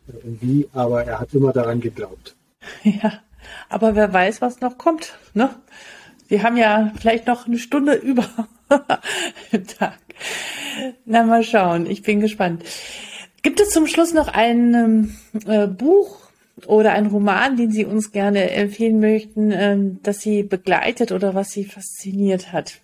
[0.07, 2.35] äh, und wie, aber er hat immer daran geglaubt.
[2.83, 3.21] Ja,
[3.69, 5.13] Aber wer weiß, was noch kommt.
[5.33, 5.49] Ne?
[6.27, 8.25] Wir haben ja vielleicht noch eine Stunde über
[9.79, 9.99] Tag.
[11.05, 11.85] Na, mal schauen.
[11.85, 12.63] Ich bin gespannt.
[13.43, 15.15] Gibt es zum Schluss noch ein
[15.45, 16.29] äh, Buch
[16.65, 21.49] oder ein Roman, den Sie uns gerne empfehlen möchten, äh, das Sie begleitet oder was
[21.49, 22.81] Sie fasziniert hat?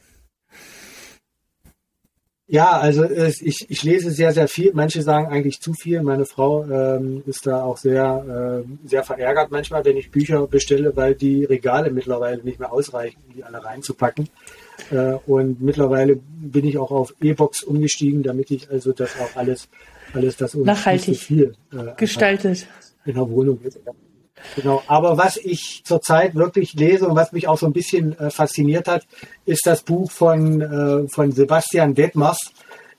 [2.45, 4.73] Ja, also ich, ich lese sehr, sehr viel.
[4.75, 6.03] Manche sagen eigentlich zu viel.
[6.03, 10.95] Meine Frau ähm, ist da auch sehr, äh, sehr verärgert manchmal, wenn ich Bücher bestelle,
[10.95, 14.29] weil die Regale mittlerweile nicht mehr ausreichen, um die alle reinzupacken.
[14.91, 19.69] Äh, und mittlerweile bin ich auch auf E-Box umgestiegen, damit ich also das auch alles,
[20.13, 22.67] alles das nachhaltig so viel, äh, gestaltet
[23.05, 23.79] in der Wohnung ist.
[24.55, 24.83] Genau.
[24.87, 28.87] Aber was ich zurzeit wirklich lese und was mich auch so ein bisschen äh, fasziniert
[28.87, 29.05] hat,
[29.45, 32.37] ist das Buch von, äh, von Sebastian Detmers,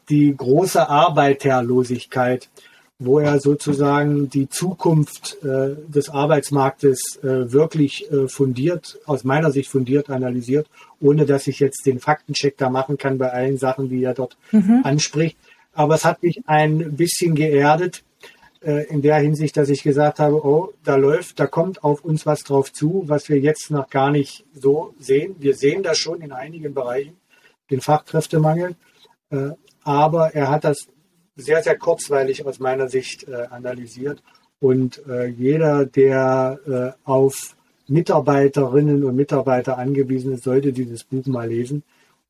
[0.09, 2.51] Die große Arbeiterlosigkeit,
[2.99, 9.71] wo er sozusagen die Zukunft äh, des Arbeitsmarktes äh, wirklich äh, fundiert, aus meiner Sicht
[9.71, 10.69] fundiert analysiert,
[11.01, 14.37] ohne dass ich jetzt den Faktencheck da machen kann bei allen Sachen, die er dort
[14.53, 14.81] mhm.
[14.85, 15.37] anspricht.
[15.75, 18.05] Aber es hat mich ein bisschen geerdet,
[18.64, 22.25] äh, in der Hinsicht, dass ich gesagt habe, oh, da läuft, da kommt auf uns
[22.25, 25.37] was drauf zu, was wir jetzt noch gar nicht so sehen.
[25.39, 27.16] Wir sehen das schon in einigen Bereichen,
[27.70, 28.75] den Fachkräftemangel.
[29.31, 29.51] Äh,
[29.83, 30.89] aber er hat das
[31.37, 34.22] sehr, sehr kurzweilig aus meiner Sicht äh, analysiert.
[34.61, 35.03] Und
[35.37, 37.55] jeder, der auf
[37.87, 41.83] Mitarbeiterinnen und Mitarbeiter angewiesen ist, sollte dieses Buch mal lesen,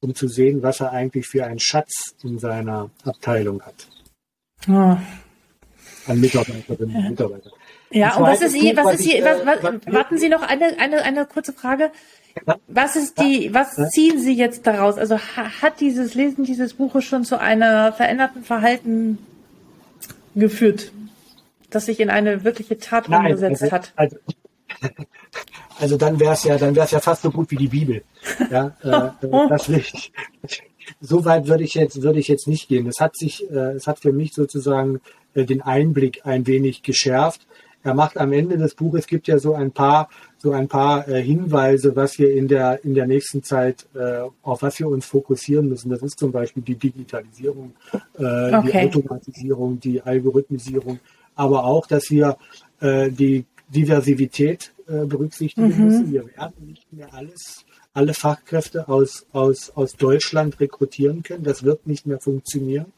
[0.04, 3.88] um zu sehen, was er eigentlich für einen Schatz in seiner Abteilung hat.
[4.68, 4.96] Oh,
[6.06, 7.52] an Mitarbeiterinnen und Mitarbeitern.
[7.90, 11.02] Ja, und was ist, Buch, was ist hier, was, was, warten Sie noch eine, eine,
[11.02, 11.90] eine kurze Frage.
[12.66, 14.98] Was ist die, was ziehen Sie jetzt daraus?
[14.98, 19.18] Also hat dieses Lesen dieses Buches schon zu einer veränderten Verhalten
[20.34, 20.92] geführt,
[21.70, 23.92] das sich in eine wirkliche Tat Nein, umgesetzt also, hat?
[23.94, 24.16] Also,
[25.80, 28.02] also dann wäre es ja, dann wäre es ja fast so gut wie die Bibel.
[28.50, 30.12] Ja, äh, äh das nicht.
[31.00, 32.86] So weit würde ich jetzt, würde ich jetzt nicht gehen.
[32.86, 35.00] Es hat sich, äh, es hat für mich sozusagen
[35.34, 37.46] äh, den Einblick ein wenig geschärft.
[37.82, 40.08] Er macht am Ende des Buches, es gibt ja so ein paar,
[40.38, 44.62] so ein paar äh, Hinweise, was wir in der, in der nächsten Zeit, äh, auf
[44.62, 45.90] was wir uns fokussieren müssen.
[45.90, 47.74] Das ist zum Beispiel die Digitalisierung,
[48.18, 48.62] äh, okay.
[48.62, 50.98] die Automatisierung, die Algorithmisierung,
[51.34, 52.38] aber auch, dass wir
[52.80, 55.84] äh, die Diversität äh, berücksichtigen mhm.
[55.84, 56.12] müssen.
[56.12, 61.44] Wir werden nicht mehr alles, alle Fachkräfte aus, aus, aus Deutschland rekrutieren können.
[61.44, 62.92] Das wird nicht mehr funktionieren.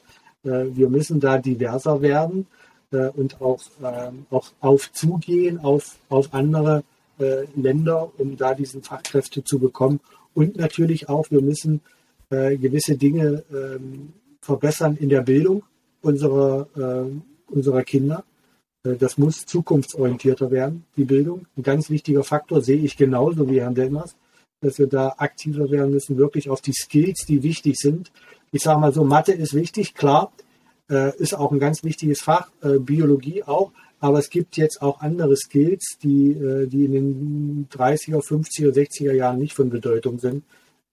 [0.46, 2.46] Äh, wir müssen da diverser werden
[2.92, 6.84] äh, und auch, ähm, auch aufzugehen auf, auf andere
[7.18, 10.00] äh, Länder, um da diesen Fachkräfte zu bekommen.
[10.34, 11.80] Und natürlich auch, wir müssen
[12.28, 15.62] gewisse Dinge ähm, verbessern in der Bildung
[16.02, 16.66] unserer,
[17.46, 18.24] unserer Kinder.
[18.94, 21.46] Das muss zukunftsorientierter werden, die Bildung.
[21.56, 24.16] Ein ganz wichtiger Faktor sehe ich genauso wie Herrn Delmers,
[24.60, 28.10] dass wir da aktiver werden müssen, wirklich auf die Skills, die wichtig sind,
[28.52, 30.32] ich sage mal so, Mathe ist wichtig, klar,
[30.88, 35.00] äh, ist auch ein ganz wichtiges Fach, äh, Biologie auch, aber es gibt jetzt auch
[35.00, 40.44] andere Skills, die, äh, die in den 30er, 50er, 60er Jahren nicht von Bedeutung sind.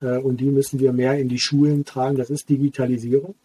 [0.01, 2.17] Äh, und die müssen wir mehr in die Schulen tragen.
[2.17, 3.35] Das ist Digitalisierung.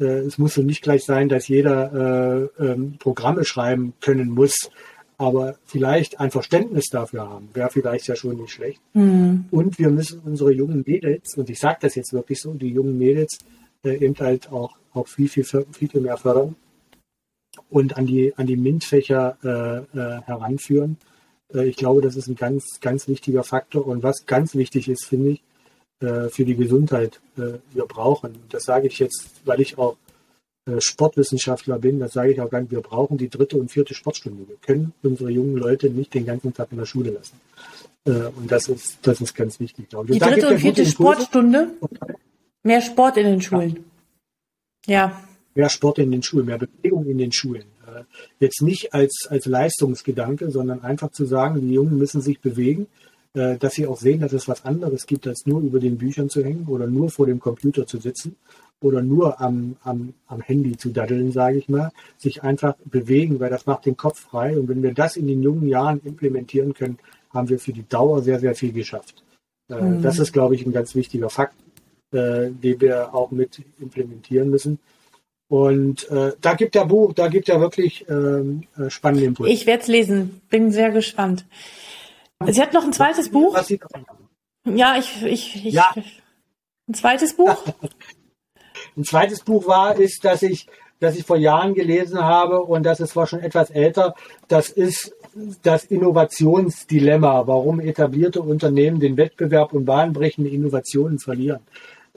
[0.00, 4.70] Äh, es muss so nicht gleich sein, dass jeder äh, ähm, Programme schreiben können muss,
[5.18, 8.80] aber vielleicht ein Verständnis dafür haben, wäre vielleicht ja schon nicht schlecht.
[8.94, 9.44] Mhm.
[9.50, 12.96] Und wir müssen unsere jungen Mädels, und ich sage das jetzt wirklich so, die jungen
[12.96, 13.38] Mädels
[13.84, 16.56] äh, eben halt auch, auch viel, viel, viel, viel mehr fördern
[17.68, 20.96] und an die, an die MINT-Fächer äh, äh, heranführen.
[21.52, 23.86] Äh, ich glaube, das ist ein ganz, ganz wichtiger Faktor.
[23.86, 25.42] Und was ganz wichtig ist, finde ich,
[26.00, 29.96] äh, für die Gesundheit, äh, wir brauchen, das sage ich jetzt, weil ich auch
[30.66, 34.48] äh, Sportwissenschaftler bin, das sage ich auch ganz, wir brauchen die dritte und vierte Sportstunde.
[34.48, 37.40] Wir können unsere jungen Leute nicht den ganzen Tag in der Schule lassen.
[38.04, 40.18] Äh, und das ist, das ist ganz wichtig, glaube ich.
[40.18, 41.68] Die dritte und vierte Sportstunde?
[42.62, 43.84] Mehr Sport in den Schulen.
[44.86, 44.94] Ja.
[44.94, 45.24] ja.
[45.54, 47.64] Mehr Sport in den Schulen, mehr Bewegung in den Schulen.
[47.86, 48.02] Äh,
[48.38, 52.86] jetzt nicht als, als Leistungsgedanke, sondern einfach zu sagen, die Jungen müssen sich bewegen,
[53.32, 56.42] dass sie auch sehen, dass es was anderes gibt, als nur über den Büchern zu
[56.44, 58.34] hängen oder nur vor dem Computer zu sitzen
[58.82, 63.50] oder nur am, am, am Handy zu daddeln, sage ich mal, sich einfach bewegen, weil
[63.50, 64.58] das macht den Kopf frei.
[64.58, 66.98] Und wenn wir das in den jungen Jahren implementieren können,
[67.32, 69.22] haben wir für die Dauer sehr, sehr viel geschafft.
[69.68, 70.02] Äh, mhm.
[70.02, 71.54] Das ist, glaube ich, ein ganz wichtiger Fakt,
[72.12, 74.78] äh, den wir auch mit implementieren müssen.
[75.48, 79.52] Und äh, da gibt der Buch, da gibt er wirklich ähm, äh, spannende Impulse.
[79.52, 81.44] Ich werde es lesen, bin sehr gespannt.
[82.46, 83.58] Sie hat noch ein zweites Buch.
[84.64, 85.92] Ja, ich, ich, ich ja.
[86.88, 87.64] ein zweites Buch.
[88.96, 90.66] Ein zweites Buch war, ist, dass ich
[91.00, 94.14] das ich vor Jahren gelesen habe und das ist zwar schon etwas älter.
[94.48, 95.14] Das ist
[95.62, 101.60] das Innovationsdilemma, warum etablierte Unternehmen den Wettbewerb und bahnbrechende Innovationen verlieren.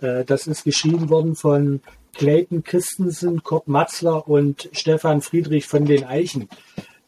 [0.01, 1.81] Äh, das ist geschrieben worden von
[2.13, 6.49] Clayton Christensen, Kurt Matzler und Stefan Friedrich von den Eichen.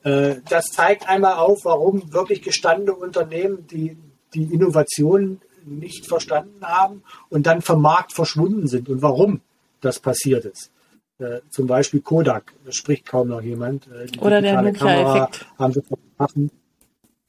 [0.05, 3.97] Äh, das zeigt einmal auf, warum wirklich gestandene Unternehmen die,
[4.33, 9.41] die Innovation nicht verstanden haben und dann vom Markt verschwunden sind und warum
[9.81, 10.71] das passiert ist.
[11.17, 13.87] Äh, zum Beispiel Kodak, das spricht kaum noch jemand.
[14.13, 15.47] Die oder der Nokia-Effekt.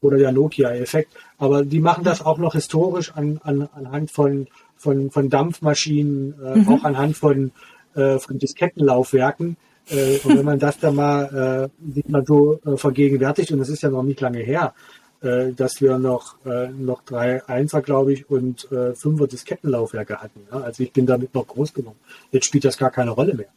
[0.03, 1.15] Oder der Nokia-Effekt.
[1.39, 6.59] Aber die machen das auch noch historisch an, an, anhand von, von, von Dampfmaschinen, äh,
[6.59, 6.69] mhm.
[6.69, 7.53] auch anhand von,
[7.95, 9.57] äh, von Diskettenlaufwerken.
[9.89, 13.69] Äh, und wenn man das dann mal äh, sich mal so äh, vergegenwärtigt, und das
[13.69, 14.75] ist ja noch nicht lange her,
[15.23, 20.41] äh, dass wir noch, äh, noch drei Einser, glaube ich, und äh, Fünfer Diskettenlaufwerke hatten.
[20.53, 20.61] Ja?
[20.61, 21.99] Also ich bin damit noch groß geworden.
[22.33, 23.49] Jetzt spielt das gar keine Rolle mehr.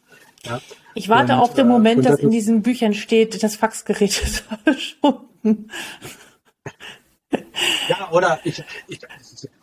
[0.44, 0.60] Ja?
[0.94, 5.70] Ich warte und, auf den Moment, dass in diesen Büchern steht, das Faxgerät ist verschwunden.
[7.88, 9.00] Ja, oder ich, ich,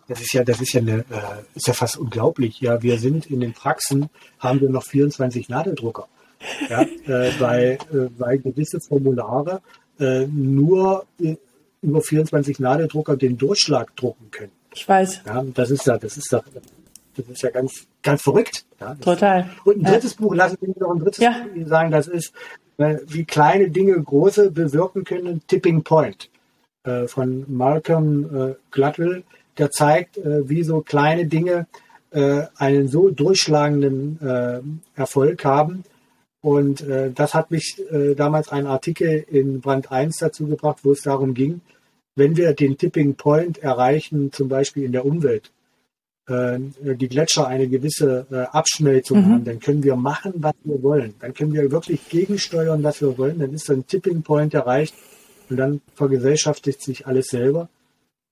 [0.07, 2.61] das ist ja, das ist ja eine, äh, ist ja fast unglaublich.
[2.61, 4.09] Ja, wir sind in den Praxen,
[4.39, 6.07] haben wir noch 24 Nadeldrucker.
[6.69, 9.61] Ja, äh, weil, äh, weil gewisse Formulare
[9.99, 11.05] äh, nur
[11.81, 14.51] über 24 Nadeldrucker den Durchschlag drucken können.
[14.73, 15.21] Ich weiß.
[15.25, 16.41] Ja, das ist ja, das ist ja,
[17.15, 18.65] das ist ja ganz, ganz verrückt.
[18.79, 19.49] Ja, Total.
[19.65, 20.17] Und ein drittes ja.
[20.19, 21.45] Buch, lassen Sie mich noch ein drittes ja.
[21.53, 22.33] Buch sagen, das ist,
[22.77, 26.29] äh, wie kleine Dinge große bewirken können, Tipping Point
[26.83, 29.23] äh, von Malcolm äh, Gladwell,
[29.57, 31.67] der zeigt, äh, wie so kleine Dinge
[32.11, 35.83] äh, einen so durchschlagenden äh, Erfolg haben.
[36.41, 40.91] Und äh, das hat mich äh, damals ein Artikel in Brand 1 dazu gebracht, wo
[40.91, 41.61] es darum ging,
[42.15, 45.51] wenn wir den Tipping Point erreichen, zum Beispiel in der Umwelt,
[46.27, 49.33] äh, die Gletscher eine gewisse äh, Abschmelzung mhm.
[49.33, 51.13] haben, dann können wir machen, was wir wollen.
[51.19, 53.39] Dann können wir wirklich gegensteuern, was wir wollen.
[53.39, 54.93] Dann ist so ein Tipping Point erreicht
[55.49, 57.69] und dann vergesellschaftigt sich alles selber.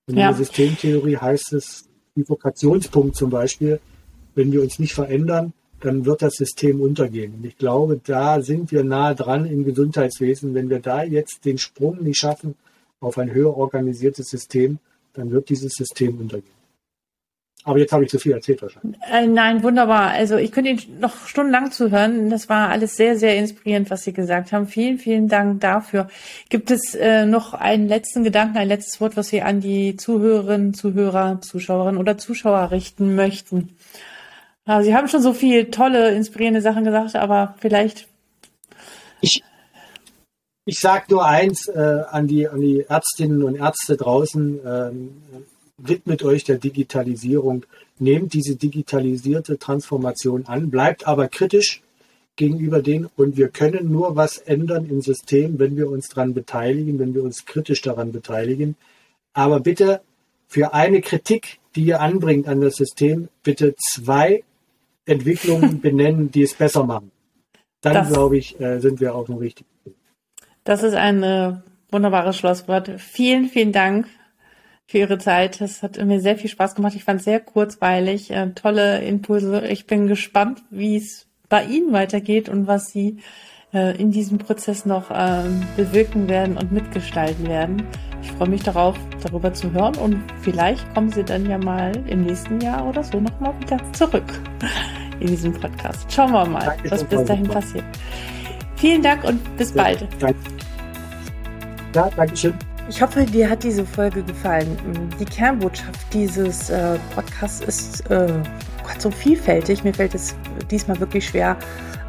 [0.06, 0.28] In ja.
[0.28, 3.80] der Systemtheorie heißt es, Vokationspunkt zum Beispiel,
[4.34, 5.52] wenn wir uns nicht verändern,
[5.86, 7.34] dann wird das System untergehen.
[7.34, 10.54] Und ich glaube, da sind wir nah dran im Gesundheitswesen.
[10.54, 12.56] Wenn wir da jetzt den Sprung nicht schaffen
[13.00, 14.78] auf ein höher organisiertes System,
[15.14, 16.56] dann wird dieses System untergehen.
[17.62, 19.00] Aber jetzt habe ich zu viel erzählt wahrscheinlich.
[19.10, 20.10] Äh, nein, wunderbar.
[20.10, 22.30] Also ich könnte Ihnen noch stundenlang zuhören.
[22.30, 24.68] Das war alles sehr, sehr inspirierend, was Sie gesagt haben.
[24.68, 26.08] Vielen, vielen Dank dafür.
[26.48, 30.74] Gibt es äh, noch einen letzten Gedanken, ein letztes Wort, was Sie an die Zuhörerinnen,
[30.74, 33.76] Zuhörer, Zuschauerinnen oder Zuschauer richten möchten?
[34.66, 38.08] Ja, Sie haben schon so viele tolle, inspirierende Sachen gesagt, aber vielleicht.
[39.20, 39.42] Ich,
[40.64, 44.60] ich sage nur eins äh, an, die, an die Ärztinnen und Ärzte draußen.
[44.66, 45.22] Ähm,
[45.78, 47.66] widmet euch der Digitalisierung,
[47.98, 51.82] nehmt diese digitalisierte Transformation an, bleibt aber kritisch
[52.36, 56.98] gegenüber denen und wir können nur was ändern im System, wenn wir uns daran beteiligen,
[56.98, 58.76] wenn wir uns kritisch daran beteiligen.
[59.32, 60.00] Aber bitte
[60.48, 64.44] für eine Kritik, die ihr anbringt an das System, bitte zwei
[65.06, 67.10] Entwicklungen benennen, die es besser machen.
[67.80, 69.94] Dann, glaube ich, äh, sind wir auf dem richtigen Weg.
[70.64, 71.54] Das ist ein äh,
[71.90, 72.90] wunderbares Schlusswort.
[72.98, 74.08] Vielen, vielen Dank
[74.86, 75.60] für Ihre Zeit.
[75.60, 76.94] Das hat mir sehr viel Spaß gemacht.
[76.96, 79.66] Ich fand es sehr kurzweilig, äh, tolle Impulse.
[79.68, 83.18] Ich bin gespannt, wie es bei Ihnen weitergeht und was Sie
[83.72, 85.44] äh, in diesem Prozess noch äh,
[85.76, 87.84] bewirken werden und mitgestalten werden.
[88.22, 92.24] Ich freue mich darauf, darüber zu hören und vielleicht kommen Sie dann ja mal im
[92.24, 94.24] nächsten Jahr oder so nochmal wieder zurück
[95.20, 96.10] in diesem Podcast.
[96.12, 97.84] Schauen wir mal, Danke was bis dahin passiert.
[98.76, 100.06] Vielen Dank und bis ja, bald.
[100.18, 100.38] Danke.
[101.94, 102.54] Ja, Dankeschön.
[102.88, 104.76] Ich hoffe, dir hat diese Folge gefallen.
[105.18, 108.28] Die Kernbotschaft dieses äh, Podcasts ist äh,
[108.98, 109.84] so vielfältig.
[109.84, 110.34] Mir fällt es
[110.70, 111.56] diesmal wirklich schwer,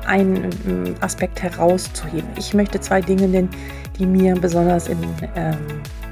[0.06, 2.30] einen äh, Aspekt herauszuheben.
[2.38, 3.50] Ich möchte zwei Dinge nennen,
[3.98, 4.98] die mir besonders in,
[5.36, 5.58] ähm,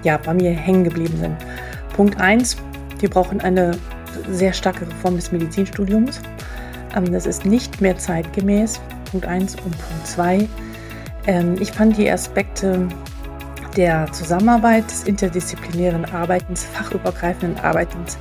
[0.03, 1.35] ja, bei mir hängen geblieben sind.
[1.95, 2.57] Punkt 1,
[2.99, 3.77] wir brauchen eine
[4.29, 6.21] sehr starke Reform des Medizinstudiums.
[7.11, 8.79] Das ist nicht mehr zeitgemäß.
[9.11, 10.47] Punkt 1 und Punkt 2.
[11.27, 12.87] Ähm, ich fand die Aspekte
[13.75, 18.17] der Zusammenarbeit, des interdisziplinären Arbeitens, fachübergreifenden Arbeitens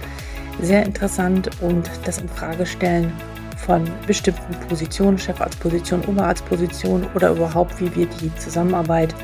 [0.61, 3.13] sehr interessant und das Infragestellen
[3.57, 9.15] von bestimmten Positionen, Chefarztposition, Oberarztposition oder überhaupt, wie wir die Zusammenarbeit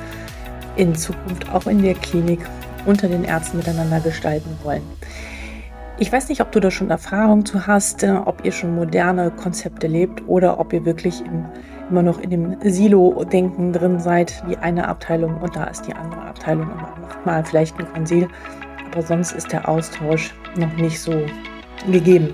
[0.77, 2.41] in Zukunft auch in der Klinik
[2.87, 4.83] unter den Ärzten miteinander gestalten wollen.
[6.01, 9.31] Ich weiß nicht, ob du da schon Erfahrung zu hast, äh, ob ihr schon moderne
[9.31, 11.45] Konzepte lebt oder ob ihr wirklich im
[11.91, 16.23] immer noch in dem Silo-Denken drin seid, die eine Abteilung und da ist die andere
[16.23, 18.29] Abteilung und man macht mal vielleicht ein Konsil,
[18.91, 21.13] aber sonst ist der Austausch noch nicht so
[21.91, 22.33] gegeben.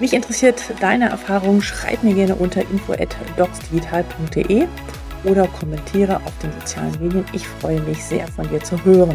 [0.00, 1.62] Mich interessiert deine Erfahrung.
[1.62, 4.66] Schreib mir gerne unter info@docsdigital.de
[5.24, 7.24] oder kommentiere auf den sozialen Medien.
[7.32, 9.14] Ich freue mich sehr von dir zu hören.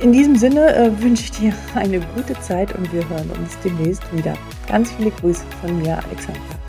[0.00, 4.02] In diesem Sinne äh, wünsche ich dir eine gute Zeit und wir hören uns demnächst
[4.16, 4.34] wieder.
[4.66, 6.59] Ganz viele Grüße von mir, Alexandra.